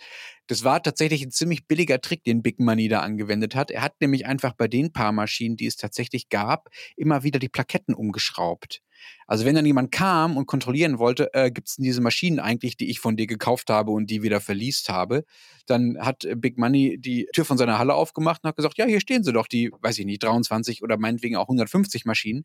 [0.47, 3.69] das war tatsächlich ein ziemlich billiger Trick, den Big Money da angewendet hat.
[3.69, 7.49] Er hat nämlich einfach bei den paar Maschinen, die es tatsächlich gab, immer wieder die
[7.49, 8.81] Plaketten umgeschraubt.
[9.27, 12.77] Also wenn dann jemand kam und kontrollieren wollte, äh, gibt es denn diese Maschinen eigentlich,
[12.77, 15.23] die ich von dir gekauft habe und die wieder verliest habe,
[15.67, 18.85] dann hat äh, Big Money die Tür von seiner Halle aufgemacht und hat gesagt, ja,
[18.85, 22.43] hier stehen sie doch, die, weiß ich nicht, 23 oder meinetwegen auch 150 Maschinen,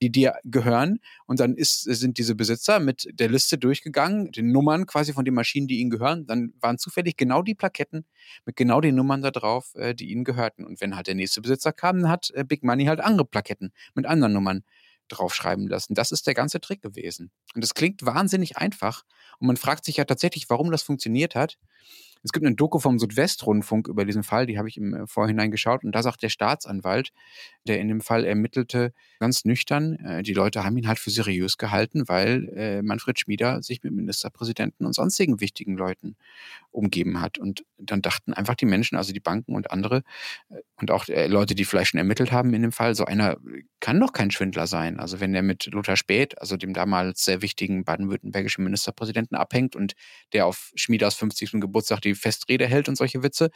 [0.00, 1.00] die dir gehören.
[1.26, 5.34] Und dann ist, sind diese Besitzer mit der Liste durchgegangen, den Nummern quasi von den
[5.34, 6.26] Maschinen, die ihnen gehören.
[6.26, 8.06] Dann waren zufällig genau die Plaketten
[8.46, 10.64] mit genau den Nummern da drauf, äh, die ihnen gehörten.
[10.64, 13.72] Und wenn halt der nächste Besitzer kam, dann hat äh, Big Money halt andere Plaketten
[13.94, 14.64] mit anderen Nummern
[15.12, 15.94] draufschreiben lassen.
[15.94, 17.30] Das ist der ganze Trick gewesen.
[17.54, 19.04] Und es klingt wahnsinnig einfach.
[19.38, 21.58] Und man fragt sich ja tatsächlich, warum das funktioniert hat.
[22.22, 25.50] Es gibt eine Doku vom Südwestrundfunk über diesen Fall, die habe ich im äh, Vorhinein
[25.50, 25.84] geschaut.
[25.84, 27.10] Und da sagt der Staatsanwalt,
[27.66, 31.58] der in dem Fall ermittelte, ganz nüchtern, äh, die Leute haben ihn halt für seriös
[31.58, 36.16] gehalten, weil äh, Manfred Schmieder sich mit Ministerpräsidenten und sonstigen wichtigen Leuten
[36.70, 37.38] umgeben hat.
[37.38, 40.02] Und dann dachten einfach die Menschen, also die Banken und andere
[40.76, 43.36] und auch Leute, die vielleicht schon ermittelt haben in dem Fall, so einer
[43.80, 44.98] kann doch kein Schwindler sein.
[44.98, 49.94] Also wenn er mit Lothar Späth, also dem damals sehr wichtigen baden-württembergischen Ministerpräsidenten abhängt und
[50.32, 51.60] der auf Schmieders 50.
[51.60, 53.50] Geburtstag die Festrede hält und solche Witze,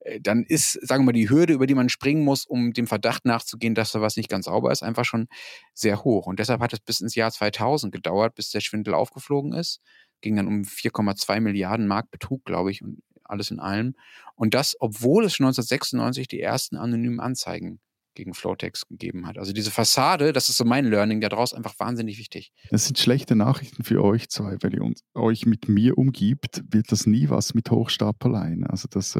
[0.00, 2.86] äh, dann ist, sagen wir mal, die Hürde, über die man springen muss, um dem
[2.86, 5.28] Verdacht nachzugehen, dass da was nicht ganz sauber ist, einfach schon
[5.74, 6.26] sehr hoch.
[6.26, 9.80] Und deshalb hat es bis ins Jahr 2000 gedauert, bis der Schwindel aufgeflogen ist.
[10.20, 13.94] Ging dann um 4,2 Milliarden Mark Betrug, glaube ich, und alles in allem.
[14.34, 17.80] Und das, obwohl es schon 1996 die ersten anonymen Anzeigen
[18.14, 19.38] gegen Flowtex gegeben hat.
[19.38, 22.52] Also diese Fassade, das ist so mein Learning daraus, einfach wahnsinnig wichtig.
[22.70, 26.92] Das sind schlechte Nachrichten für euch zwei, weil ihr uns, euch mit mir umgibt, wird
[26.92, 28.66] das nie was mit Hochstapeleien.
[28.66, 29.18] Also das...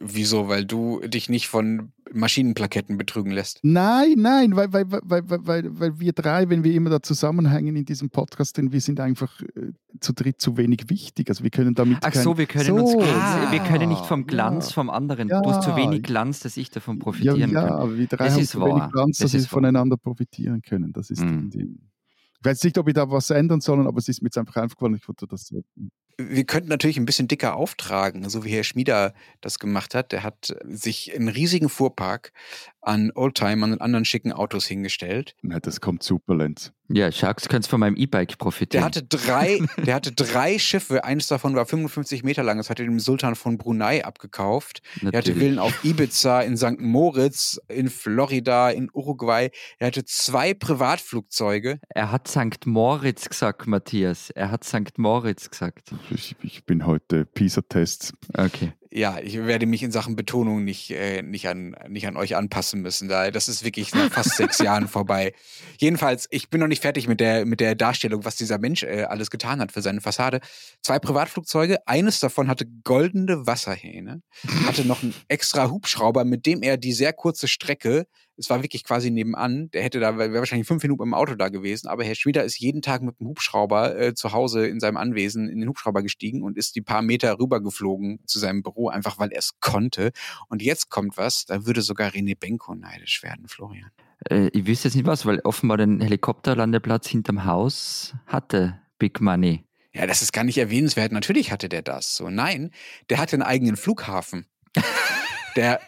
[0.00, 0.48] Wieso?
[0.48, 3.60] Weil du dich nicht von Maschinenplaketten betrügen lässt?
[3.62, 7.84] Nein, nein, weil, weil, weil, weil, weil wir drei, wenn wir immer da zusammenhängen in
[7.84, 11.28] diesem Podcast, denn wir sind einfach äh, zu dritt zu wenig wichtig.
[11.28, 11.98] Also wir können damit.
[12.02, 15.28] Ach so, wir können so, uns ah, wir können nicht vom Glanz ja, vom anderen.
[15.28, 17.68] Ja, du hast zu wenig Glanz, dass ich davon profitieren ja, ja, kann.
[17.68, 18.68] Ja, aber wir drei das haben zu wahr.
[18.70, 20.92] wenig Glanz, dass wir voneinander profitieren können.
[20.92, 21.50] Das ist mhm.
[21.50, 21.78] die,
[22.40, 24.56] ich weiß nicht, ob wir da was ändern sollen, aber es ist mir jetzt einfach
[24.56, 25.52] aufgefallen, ich wollte das
[26.20, 30.10] wir könnten natürlich ein bisschen dicker auftragen, so wie Herr Schmieder das gemacht hat.
[30.10, 32.32] Der hat sich einen riesigen Fuhrpark
[32.88, 35.36] an Oldtimern und anderen schicken Autos hingestellt.
[35.42, 36.72] Ja, das kommt super, Lenz.
[36.90, 38.80] Ja, Sharks kannst von meinem E-Bike profitieren.
[38.80, 41.04] Der hatte drei, der hatte drei Schiffe.
[41.04, 42.56] Eines davon war 55 Meter lang.
[42.56, 44.80] Das hat er dem Sultan von Brunei abgekauft.
[45.02, 45.12] Natürlich.
[45.12, 46.80] Er hatte Villen auf Ibiza, in St.
[46.80, 49.50] Moritz, in Florida, in Uruguay.
[49.78, 51.80] Er hatte zwei Privatflugzeuge.
[51.90, 52.64] Er hat St.
[52.66, 54.30] Moritz gesagt, Matthias.
[54.30, 54.96] Er hat St.
[54.96, 55.90] Moritz gesagt.
[56.08, 58.14] Ich, ich bin heute PISA-Test.
[58.32, 62.36] Okay ja, ich werde mich in Sachen Betonung nicht, äh, nicht, an, nicht an euch
[62.36, 63.08] anpassen müssen.
[63.08, 65.34] Da, das ist wirklich nach fast sechs Jahren vorbei.
[65.78, 69.02] Jedenfalls, ich bin noch nicht fertig mit der, mit der Darstellung, was dieser Mensch äh,
[69.02, 70.40] alles getan hat für seine Fassade.
[70.82, 74.22] Zwei Privatflugzeuge, eines davon hatte goldene Wasserhähne,
[74.66, 78.06] hatte noch einen extra Hubschrauber, mit dem er die sehr kurze Strecke
[78.38, 79.70] Es war wirklich quasi nebenan.
[79.72, 82.58] Der hätte da, wäre wahrscheinlich fünf Minuten im Auto da gewesen, aber Herr Schmieder ist
[82.58, 86.42] jeden Tag mit dem Hubschrauber äh, zu Hause in seinem Anwesen in den Hubschrauber gestiegen
[86.42, 90.12] und ist die paar Meter rübergeflogen zu seinem Büro, einfach weil er es konnte.
[90.48, 93.90] Und jetzt kommt was, da würde sogar René Benko neidisch werden, Florian.
[94.30, 99.64] Äh, ich wüsste jetzt nicht was, weil offenbar den Helikopterlandeplatz hinterm Haus hatte Big Money.
[99.92, 101.12] Ja, das ist gar nicht erwähnenswert.
[101.12, 102.14] Natürlich hatte der das.
[102.14, 102.70] So, nein,
[103.10, 104.46] der hatte einen eigenen Flughafen.
[105.56, 105.80] der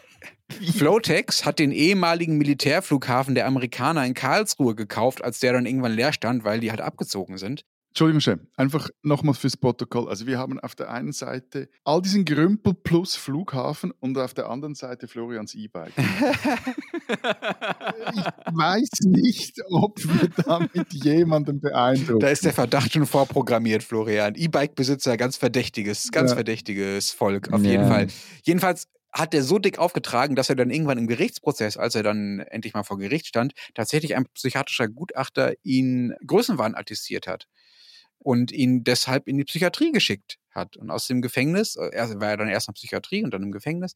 [0.75, 6.13] Flotex hat den ehemaligen Militärflughafen der Amerikaner in Karlsruhe gekauft, als der dann irgendwann leer
[6.13, 7.63] stand, weil die halt abgezogen sind.
[7.91, 10.07] Entschuldigung, Chef, einfach nochmal fürs Protokoll.
[10.07, 14.49] Also wir haben auf der einen Seite all diesen Grümpel plus Flughafen und auf der
[14.49, 15.91] anderen Seite Florians E-Bike.
[15.97, 16.05] ich
[18.53, 22.21] weiß nicht, ob wir damit jemanden beeindrucken.
[22.21, 24.35] Da ist der Verdacht schon vorprogrammiert, Florian.
[24.35, 26.35] E-Bike-Besitzer, ganz verdächtiges, ganz ja.
[26.35, 27.71] verdächtiges Volk, auf ja.
[27.71, 28.07] jeden Fall.
[28.43, 32.39] Jedenfalls hat der so dick aufgetragen, dass er dann irgendwann im Gerichtsprozess, als er dann
[32.39, 37.47] endlich mal vor Gericht stand, tatsächlich ein psychiatrischer Gutachter ihn Größenwahn attestiert hat
[38.17, 40.77] und ihn deshalb in die Psychiatrie geschickt hat.
[40.77, 43.43] Und aus dem Gefängnis, äh, er war ja dann erst in der Psychiatrie und dann
[43.43, 43.93] im Gefängnis,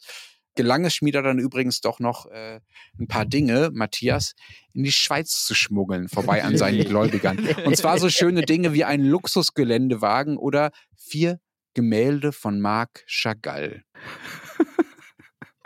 [0.55, 2.59] gelang es Schmieder dann übrigens doch noch äh,
[2.99, 4.33] ein paar Dinge, Matthias,
[4.73, 7.37] in die Schweiz zu schmuggeln, vorbei an seinen Gläubigern.
[7.65, 11.39] Und zwar so schöne Dinge wie ein Luxusgeländewagen oder vier
[11.73, 13.83] Gemälde von Marc Chagall.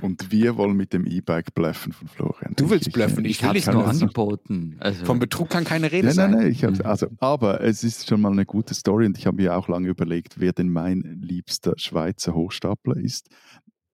[0.01, 2.53] Und wir wollen mit dem E-Bike bluffen von Florian.
[2.55, 4.77] Du willst bluffen, ich, ich will es nur angeboten.
[4.79, 5.05] Also.
[5.05, 6.31] Vom Betrug kann keine Rede nein, sein.
[6.31, 6.81] Nein, nein, ich mhm.
[6.83, 9.89] also, aber es ist schon mal eine gute Story und ich habe mir auch lange
[9.89, 13.29] überlegt, wer denn mein liebster Schweizer Hochstapler ist.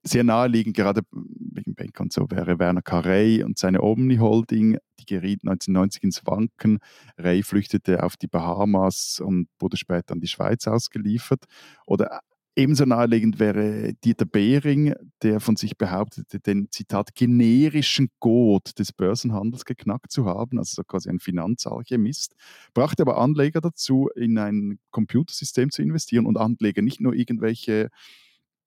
[0.03, 4.77] Sehr naheliegend, gerade wegen Bank und so, wäre Werner Carey und seine Omni Holding.
[4.99, 6.77] Die geriet 1990 ins Wanken.
[7.17, 11.45] Ray flüchtete auf die Bahamas und wurde später an die Schweiz ausgeliefert.
[11.87, 12.21] Oder
[12.57, 19.65] Ebenso naheliegend wäre Dieter Behring, der von sich behauptete, den Zitat generischen Code des Börsenhandels
[19.65, 22.33] geknackt zu haben, also quasi ein Finanzalchemist,
[22.73, 27.89] brachte aber Anleger dazu, in ein Computersystem zu investieren und Anleger nicht nur irgendwelche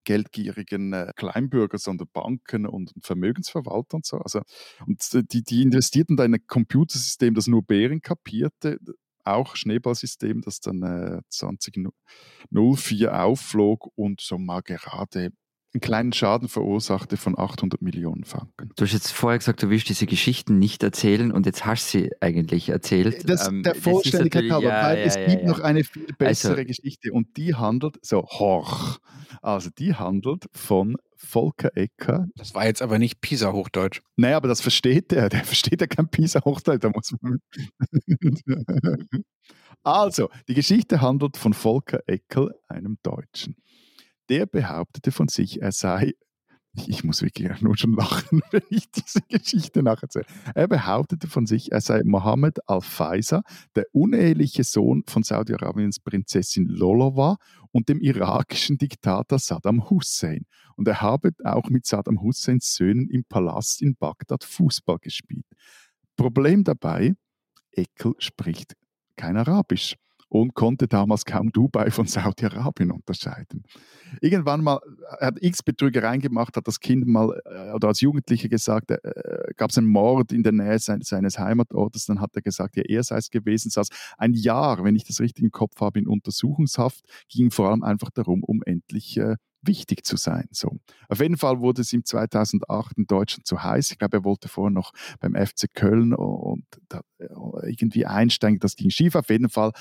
[0.05, 4.19] geldgierigen äh, Kleinbürger, sondern Banken und Vermögensverwalter und so.
[4.19, 4.43] Also,
[4.87, 8.79] und die, die investierten da in ein Computersystem, das nur Behring kapierte
[9.35, 15.33] auch Schneeballsystem, das dann äh, 2004 aufflog und so mal gerade
[15.75, 18.71] einen kleinen Schaden verursachte von 800 Millionen Franken.
[18.77, 21.99] Du hast jetzt vorher gesagt, du willst diese Geschichten nicht erzählen und jetzt hast du
[21.99, 23.29] sie eigentlich erzählt.
[23.29, 26.53] Das, ähm, der Vollständigkeit halber, ja, weil ja, es ja, gibt noch eine viel bessere
[26.53, 28.99] also, Geschichte und die handelt, so, horch,
[29.43, 32.27] also die handelt von Volker Ecker.
[32.37, 34.01] Das war jetzt aber nicht Pisa-Hochdeutsch.
[34.17, 35.29] Naja, aber das versteht er.
[35.29, 36.83] Der versteht ja kein Pisa-Hochdeutsch.
[36.83, 37.39] Da muss man
[39.83, 43.57] also, die Geschichte handelt von Volker Eckel, einem Deutschen.
[44.29, 46.15] Der behauptete von sich, er sei
[46.87, 50.27] ich muss wirklich nur schon lachen, wenn ich diese Geschichte nacherzähle.
[50.55, 53.43] Er behauptete von sich, er sei Mohammed al-Faisal,
[53.75, 57.39] der uneheliche Sohn von Saudi-Arabiens Prinzessin Lolova
[57.73, 60.45] und dem irakischen Diktator Saddam Hussein.
[60.77, 65.47] Und er habe auch mit Saddam Husseins Söhnen im Palast in Bagdad Fußball gespielt.
[66.17, 67.15] Problem dabei,
[67.73, 68.75] Ekel spricht
[69.17, 69.97] kein Arabisch
[70.29, 73.65] und konnte damals kaum Dubai von Saudi-Arabien unterscheiden.
[74.21, 74.81] Irgendwann mal,
[75.19, 78.99] er hat x Betrügereien gemacht, hat das Kind mal äh, oder als Jugendlicher gesagt, äh,
[79.57, 82.83] gab es einen Mord in der Nähe seines, seines Heimatortes, dann hat er gesagt, ja,
[82.87, 86.07] er sei es gewesen, saß ein Jahr, wenn ich das richtig im Kopf habe, in
[86.07, 90.47] Untersuchungshaft, ging vor allem einfach darum, um endlich äh, wichtig zu sein.
[90.51, 90.79] So.
[91.09, 93.91] Auf jeden Fall wurde es ihm 2008 in Deutschland zu heiß.
[93.91, 97.01] Ich glaube, er wollte vorher noch beim FC Köln und äh,
[97.65, 98.61] irgendwie einsteigen.
[98.61, 99.15] Das ging schief.
[99.15, 99.73] Auf jeden Fall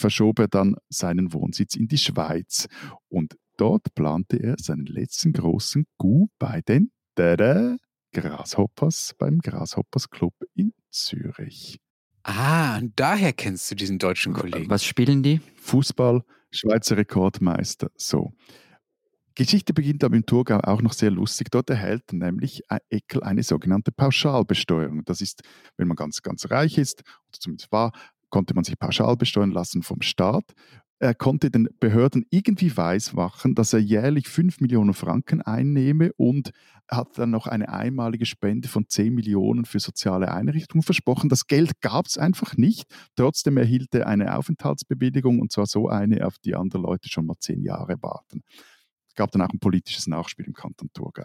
[0.00, 2.66] verschob er dann seinen Wohnsitz in die Schweiz.
[3.08, 7.76] Und dort plante er seinen letzten großen Coup bei den Tada,
[8.12, 11.78] Grasshoppers beim Grasshoppers Club in Zürich.
[12.22, 14.68] Ah, daher kennst du diesen deutschen Kollegen.
[14.68, 15.40] Was spielen die?
[15.56, 17.90] Fußball, Schweizer Rekordmeister.
[17.96, 18.32] So.
[19.34, 21.50] Geschichte beginnt aber im Thurgau auch noch sehr lustig.
[21.50, 25.04] Dort erhält nämlich Eckel eine sogenannte Pauschalbesteuerung.
[25.04, 25.42] Das ist,
[25.76, 27.92] wenn man ganz, ganz reich ist, oder zumindest war,
[28.30, 30.52] konnte man sich pauschal besteuern lassen vom Staat.
[31.02, 36.50] Er konnte den Behörden irgendwie weismachen, dass er jährlich 5 Millionen Franken einnehme und
[36.88, 41.30] hat dann noch eine einmalige Spende von 10 Millionen für soziale Einrichtungen versprochen.
[41.30, 42.84] Das Geld gab es einfach nicht.
[43.16, 47.38] Trotzdem erhielt er eine Aufenthaltsbewilligung und zwar so eine, auf die andere Leute schon mal
[47.38, 48.42] zehn Jahre warten.
[49.08, 51.24] Es gab dann auch ein politisches Nachspiel im Kanton Thurgau.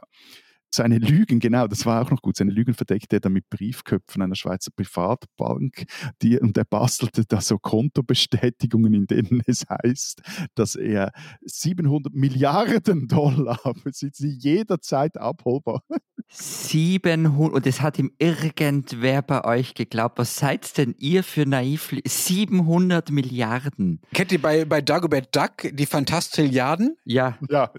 [0.75, 2.35] Seine Lügen, genau, das war auch noch gut.
[2.35, 5.85] Seine Lügen verdeckte er dann mit Briefköpfen einer Schweizer Privatbank.
[6.21, 10.21] Die, und er bastelte da so Kontobestätigungen, in denen es heißt,
[10.53, 11.13] dass er
[11.45, 15.81] 700 Milliarden Dollar besitzt, die jederzeit abholbar.
[16.27, 20.19] 700, und es hat ihm irgendwer bei euch geglaubt.
[20.19, 21.95] Was seid denn ihr für naiv?
[22.05, 24.01] 700 Milliarden.
[24.13, 26.97] Kennt ihr bei, bei Dagobert Duck die Fantastilliarden?
[27.05, 27.37] Ja.
[27.49, 27.71] Ja,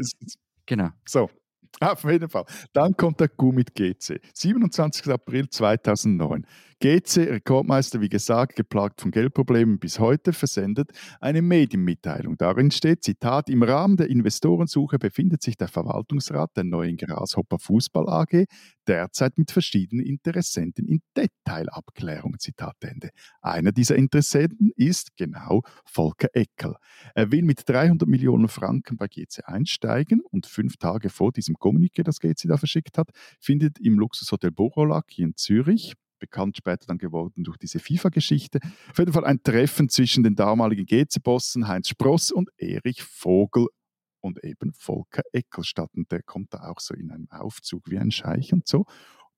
[0.65, 0.89] genau.
[1.05, 1.29] So,
[1.81, 2.45] auf jeden Fall.
[2.73, 4.21] Dann kommt der Gu mit GC.
[4.33, 5.09] 27.
[5.09, 6.47] April 2009.
[6.79, 12.37] GC, Rekordmeister, wie gesagt, geplagt von Geldproblemen bis heute, versendet eine Medienmitteilung.
[12.37, 18.11] Darin steht, Zitat, im Rahmen der Investorensuche befindet sich der Verwaltungsrat der neuen Grashopper Fußball
[18.11, 18.45] AG
[18.87, 22.39] derzeit mit verschiedenen Interessenten in Detailabklärung.
[22.39, 23.09] Zitat Ende.
[23.41, 26.75] Einer dieser Interessenten ist genau Volker Eckel.
[27.15, 32.03] Er will mit 300 Millionen Franken bei GC einsteigen und fünf Tage vor diesem Kommuniqué,
[32.03, 33.09] das GC da verschickt hat,
[33.41, 38.61] findet im Luxushotel Borolak in Zürich bekannt später dann geworden durch diese FIFA-Geschichte.
[38.91, 43.69] Auf jeden Fall ein Treffen zwischen den damaligen GC-Bossen Heinz Spross und Erich Vogel
[44.21, 45.91] und eben Volker Eckel statt.
[45.95, 48.85] Und der kommt da auch so in einem Aufzug wie ein Scheich und so.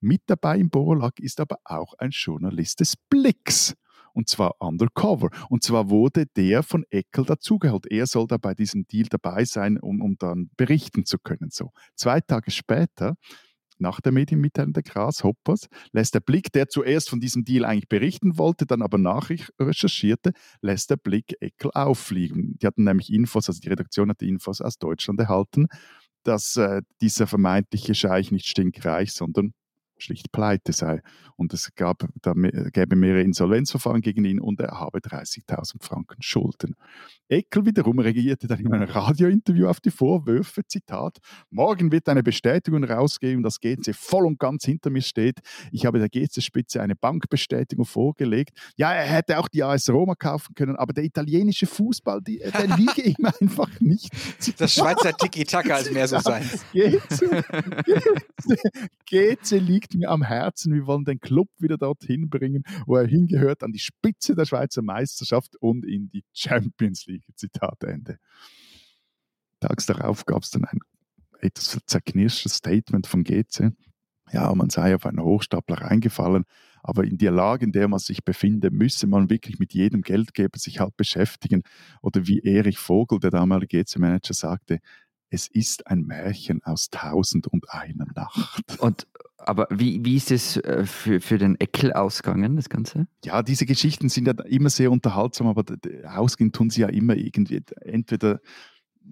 [0.01, 3.75] Mit dabei im Borolak ist aber auch ein Journalist des Blicks.
[4.15, 5.31] Und zwar undercover.
[5.49, 7.87] Und zwar wurde der von Eckel dazugeholt.
[7.87, 11.51] Er soll da bei diesem Deal dabei sein, um, um dann berichten zu können.
[11.51, 11.73] So.
[11.95, 13.17] Zwei Tage später
[13.81, 18.39] nach der Medienmitteilung der Grasshoppers lässt der Blick, der zuerst von diesem Deal eigentlich berichten
[18.39, 22.57] wollte, dann aber nachrecherchierte, lässt der Blick Eckel auffliegen.
[22.59, 25.67] Die hatten nämlich Infos, also die Redaktion hatte Infos aus Deutschland erhalten,
[26.25, 29.53] dass äh, dieser vermeintliche Scheich nicht stinkreich, sondern
[29.99, 31.03] schlicht pleite sei.
[31.37, 32.33] Und es gab, da
[32.73, 36.75] gäbe mehrere Insolvenzverfahren gegen ihn und er habe 30.000 Franken Schulden.
[37.29, 41.19] Eckel wiederum reagierte dann in einem Radiointerview auf die Vorwürfe, Zitat,
[41.51, 45.41] morgen wird eine Bestätigung rausgehen, dass GC voll und ganz hinter mir steht.
[45.71, 48.59] Ich habe der GC-Spitze eine Bankbestätigung vorgelegt.
[48.77, 52.67] Ja, er hätte auch die AS Roma kaufen können, aber der italienische Fußball, die, der
[52.77, 54.11] liege ihm einfach nicht.
[54.59, 56.49] Das Schweizer Tiki-Taka ist mehr so sein.
[56.73, 57.45] GC,
[59.07, 60.75] GC liegt mir am Herzen.
[60.75, 64.83] Wir wollen den Club wieder dorthin bringen, wo er hingehört, an die Spitze der Schweizer
[64.83, 67.25] Meisterschaft und in die Champions League.
[67.37, 68.19] Zitat Ende.
[69.61, 70.79] Tags darauf gab es dann ein
[71.41, 73.73] etwas zerknirschtes Statement von GC.
[74.33, 76.45] Ja, man sei auf einen Hochstapler reingefallen,
[76.83, 80.59] aber in der Lage, in der man sich befinde, müsse man wirklich mit jedem Geldgeber
[80.59, 81.63] sich halt beschäftigen.
[82.03, 84.81] Oder wie Erich Vogel, der damalige GC-Manager, sagte,
[85.31, 88.79] es ist ein Märchen aus tausend und einer Nacht.
[88.81, 89.07] Und
[89.39, 93.07] aber wie, wie ist es äh, für, für den Eckel ausgegangen, das Ganze?
[93.25, 95.65] Ja, diese Geschichten sind ja immer sehr unterhaltsam, aber
[96.07, 98.41] ausgehen tun sie ja immer irgendwie entweder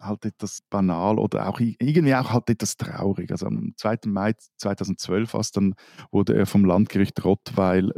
[0.01, 3.31] halt etwas banal oder auch irgendwie auch halt etwas traurig.
[3.31, 3.99] Also am 2.
[4.07, 5.75] Mai 2012 fast dann
[6.11, 7.93] wurde er vom Landgericht Rottweil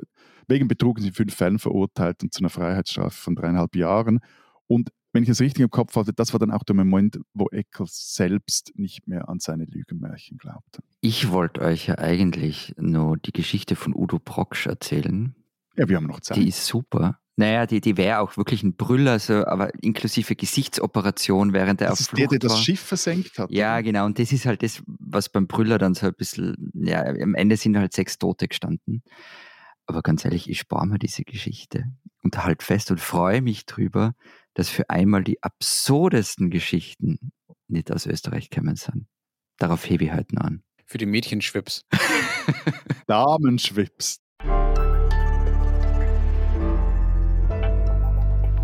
[0.47, 4.21] wegen Betrugs in fünf Fällen verurteilt und zu einer Freiheitsstrafe von dreieinhalb Jahren.
[4.67, 7.49] Und wenn ich es richtig im Kopf hatte, das war dann auch der Moment, wo
[7.49, 10.81] Eccles selbst nicht mehr an seine Lügenmärchen glaubte.
[11.01, 15.35] Ich wollte euch ja eigentlich nur die Geschichte von Udo Brocksch erzählen.
[15.75, 16.37] Ja, wir haben noch Zeit.
[16.37, 17.19] Die ist super.
[17.35, 22.01] Naja, die, die wäre auch wirklich ein Brüller, so, aber inklusive Gesichtsoperation, während er das
[22.03, 23.51] ist der, der das Schiff versenkt hat.
[23.51, 24.07] Ja, genau.
[24.07, 27.57] Und das ist halt das, was beim Brüller dann so ein bisschen, ja, am Ende
[27.57, 29.03] sind halt sechs Tote gestanden.
[29.87, 31.87] Aber ganz ehrlich, ich spare mir diese Geschichte
[32.23, 34.15] und halt fest und freue mich drüber,
[34.59, 37.31] dass für einmal die absurdesten Geschichten
[37.69, 39.07] nicht aus Österreich kommen sind.
[39.57, 40.65] Darauf hebe ich heute noch an.
[40.85, 41.85] Für die Mädchenschwips.
[43.07, 44.19] Damenschwips.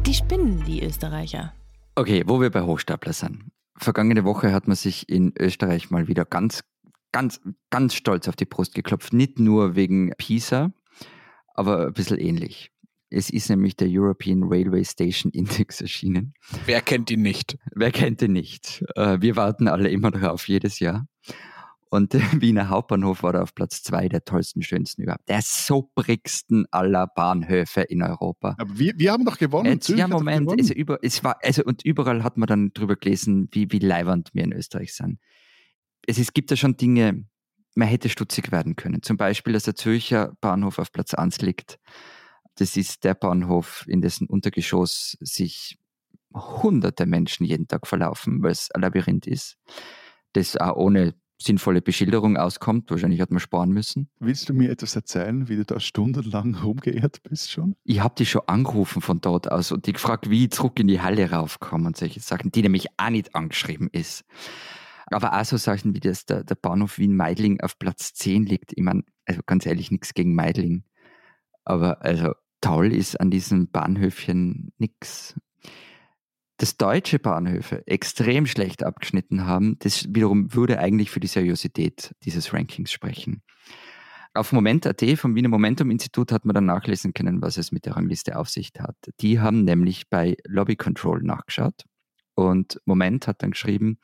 [0.04, 1.54] Die spinnen, die Österreicher.
[1.94, 3.52] Okay, wo wir bei Hochstapler sind.
[3.76, 6.64] Vergangene Woche hat man sich in Österreich mal wieder ganz,
[7.12, 7.40] ganz,
[7.70, 9.12] ganz stolz auf die Brust geklopft.
[9.12, 10.72] Nicht nur wegen Pisa,
[11.54, 12.73] aber ein bisschen ähnlich.
[13.14, 16.34] Es ist nämlich der European Railway Station Index erschienen.
[16.66, 17.56] Wer kennt ihn nicht?
[17.72, 18.84] Wer kennt ihn nicht?
[18.96, 21.06] Äh, wir warten alle immer darauf, jedes Jahr.
[21.90, 25.28] Und der Wiener Hauptbahnhof war da auf Platz zwei der tollsten, schönsten überhaupt.
[25.28, 28.56] Der sobrigsten aller Bahnhöfe in Europa.
[28.58, 29.70] Aber wir, wir haben doch gewonnen.
[29.70, 30.50] Jetzt, ja, Moment.
[30.50, 34.30] Also, über, es war, also, und überall hat man dann drüber gelesen, wie, wie leiwand
[34.32, 35.20] wir in Österreich sind.
[36.04, 37.26] Es, es gibt ja schon Dinge,
[37.76, 39.02] man hätte stutzig werden können.
[39.02, 41.78] Zum Beispiel, dass der Zürcher Bahnhof auf Platz 1 liegt.
[42.56, 45.78] Das ist der Bahnhof, in dessen Untergeschoss sich
[46.34, 49.56] hunderte Menschen jeden Tag verlaufen, weil es ein Labyrinth ist,
[50.32, 52.90] das auch ohne sinnvolle Beschilderung auskommt.
[52.90, 54.08] Wahrscheinlich hat man sparen müssen.
[54.18, 57.76] Willst du mir etwas erzählen, wie du da stundenlang rumgeirrt bist schon?
[57.84, 60.88] Ich habe dich schon angerufen von dort aus und die gefragt, wie ich zurück in
[60.88, 64.24] die Halle raufkomme und solche Sachen, die nämlich auch nicht angeschrieben ist.
[65.06, 68.72] Aber auch so Sachen wie das, der, der Bahnhof Wien-Meidling auf Platz 10 liegt.
[68.74, 70.84] Ich meine, also ganz ehrlich, nichts gegen Meidling.
[71.64, 72.32] Aber also
[72.64, 75.34] toll ist an diesem Bahnhöfchen nichts.
[76.56, 82.52] Dass deutsche Bahnhöfe extrem schlecht abgeschnitten haben, das wiederum würde eigentlich für die Seriosität dieses
[82.52, 83.42] Rankings sprechen.
[84.32, 87.96] Auf Moment.at vom Wiener Momentum Institut hat man dann nachlesen können, was es mit der
[87.96, 88.96] Rangliste auf sich hat.
[89.20, 91.84] Die haben nämlich bei Lobby Control nachgeschaut
[92.34, 93.98] und Moment hat dann geschrieben,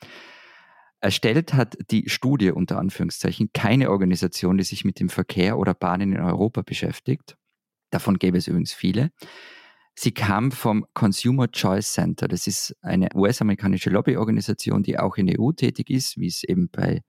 [1.03, 6.13] Erstellt hat die Studie unter Anführungszeichen keine Organisation, die sich mit dem Verkehr oder Bahnen
[6.13, 7.37] in Europa beschäftigt.
[7.91, 9.11] Davon gäbe es übrigens viele.
[9.93, 12.27] Sie kam vom Consumer Choice Center.
[12.27, 16.69] Das ist eine US-amerikanische Lobbyorganisation, die auch in der EU tätig ist, wie es eben
[16.69, 17.01] bei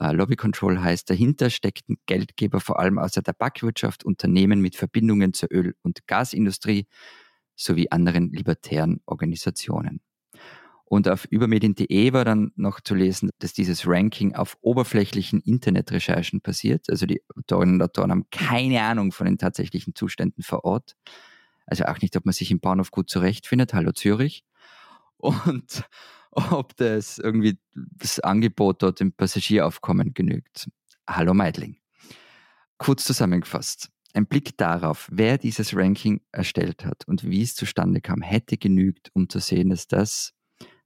[0.00, 1.10] äh, Lobby Control heißt.
[1.10, 6.86] Dahinter steckten Geldgeber vor allem aus der Tabakwirtschaft, Unternehmen mit Verbindungen zur Öl- und Gasindustrie
[7.56, 10.00] sowie anderen libertären Organisationen.
[10.92, 16.90] Und auf übermedien.de war dann noch zu lesen, dass dieses Ranking auf oberflächlichen Internetrecherchen passiert.
[16.90, 20.94] Also die Autorinnen und Autoren haben keine Ahnung von den tatsächlichen Zuständen vor Ort.
[21.64, 23.72] Also auch nicht, ob man sich im Bahnhof gut zurechtfindet.
[23.72, 24.44] Hallo Zürich.
[25.16, 25.82] Und
[26.30, 30.68] ob das irgendwie das Angebot dort im Passagieraufkommen genügt.
[31.08, 31.78] Hallo Meidling.
[32.76, 33.88] Kurz zusammengefasst.
[34.12, 39.08] Ein Blick darauf, wer dieses Ranking erstellt hat und wie es zustande kam, hätte genügt,
[39.14, 40.34] um zu sehen, dass das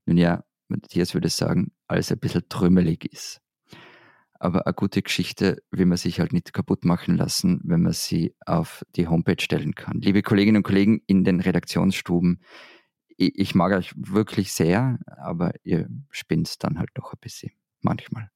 [0.07, 3.40] nun ja, Matthias würde sagen, alles ein bisschen trümmelig ist.
[4.38, 8.34] Aber eine gute Geschichte will man sich halt nicht kaputt machen lassen, wenn man sie
[8.44, 10.00] auf die Homepage stellen kann.
[10.00, 12.42] Liebe Kolleginnen und Kollegen in den Redaktionsstuben,
[13.16, 17.52] ich mag euch wirklich sehr, aber ihr spinnt dann halt doch ein bisschen.
[17.80, 18.30] Manchmal.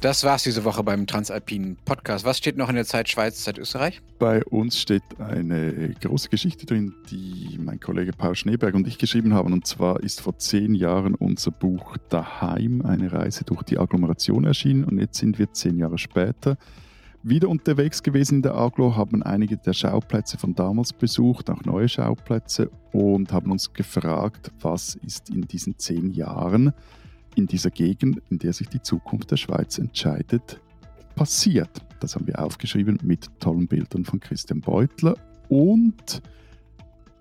[0.00, 2.24] Das war's diese Woche beim Transalpinen Podcast.
[2.24, 4.00] Was steht noch in der Zeit Schweiz, Zeit Österreich?
[4.20, 9.34] Bei uns steht eine große Geschichte drin, die mein Kollege Paul Schneeberg und ich geschrieben
[9.34, 9.52] haben.
[9.52, 14.84] Und zwar ist vor zehn Jahren unser Buch Daheim, eine Reise durch die Agglomeration erschienen.
[14.84, 16.56] Und jetzt sind wir zehn Jahre später
[17.24, 21.88] wieder unterwegs gewesen in der Aglo, haben einige der Schauplätze von damals besucht, auch neue
[21.88, 26.72] Schauplätze und haben uns gefragt, was ist in diesen zehn Jahren
[27.34, 30.60] in dieser Gegend, in der sich die Zukunft der Schweiz entscheidet,
[31.14, 31.70] passiert.
[32.00, 35.16] Das haben wir aufgeschrieben mit tollen Bildern von Christian Beutler.
[35.48, 36.22] Und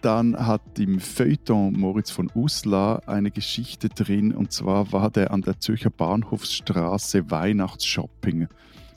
[0.01, 5.41] dann hat im Feuilleton Moritz von Uslar eine Geschichte drin, und zwar war der an
[5.41, 8.47] der Zürcher Bahnhofsstraße Weihnachtsshopping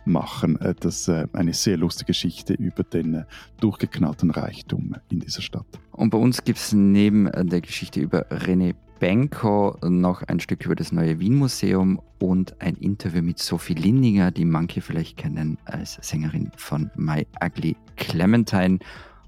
[0.05, 0.61] machen.
[0.61, 3.25] Äh, das ist äh, eine sehr lustige Geschichte über den äh,
[3.61, 5.67] durchgeknallten Reichtum in dieser Stadt.
[5.93, 10.77] Und bei uns gibt es neben der Geschichte über René Benko noch ein Stück über
[10.77, 16.53] das neue Wien-Museum und ein Interview mit Sophie Lindinger, die manche vielleicht kennen als Sängerin
[16.57, 18.79] von My Ugly Clementine.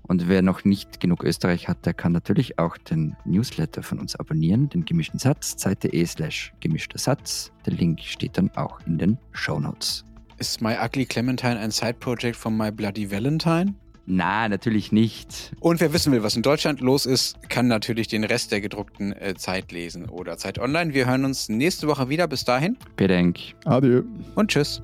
[0.02, 4.14] Und wer noch nicht genug Österreich hat, der kann natürlich auch den Newsletter von uns
[4.14, 7.50] abonnieren, den gemischten Satz, zeit.de slash gemischter Satz.
[7.64, 10.04] Der Link steht dann auch in den Show Notes.
[10.36, 13.74] Ist My Ugly Clementine ein Side-Project von My Bloody Valentine?
[14.06, 15.52] Na, natürlich nicht.
[15.60, 19.12] Und wer wissen will, was in Deutschland los ist, kann natürlich den Rest der gedruckten
[19.12, 20.92] äh, Zeit lesen oder Zeit online.
[20.92, 22.26] Wir hören uns nächste Woche wieder.
[22.26, 22.76] Bis dahin.
[22.96, 23.38] Bedenk.
[23.64, 24.02] Adieu.
[24.34, 24.82] Und tschüss.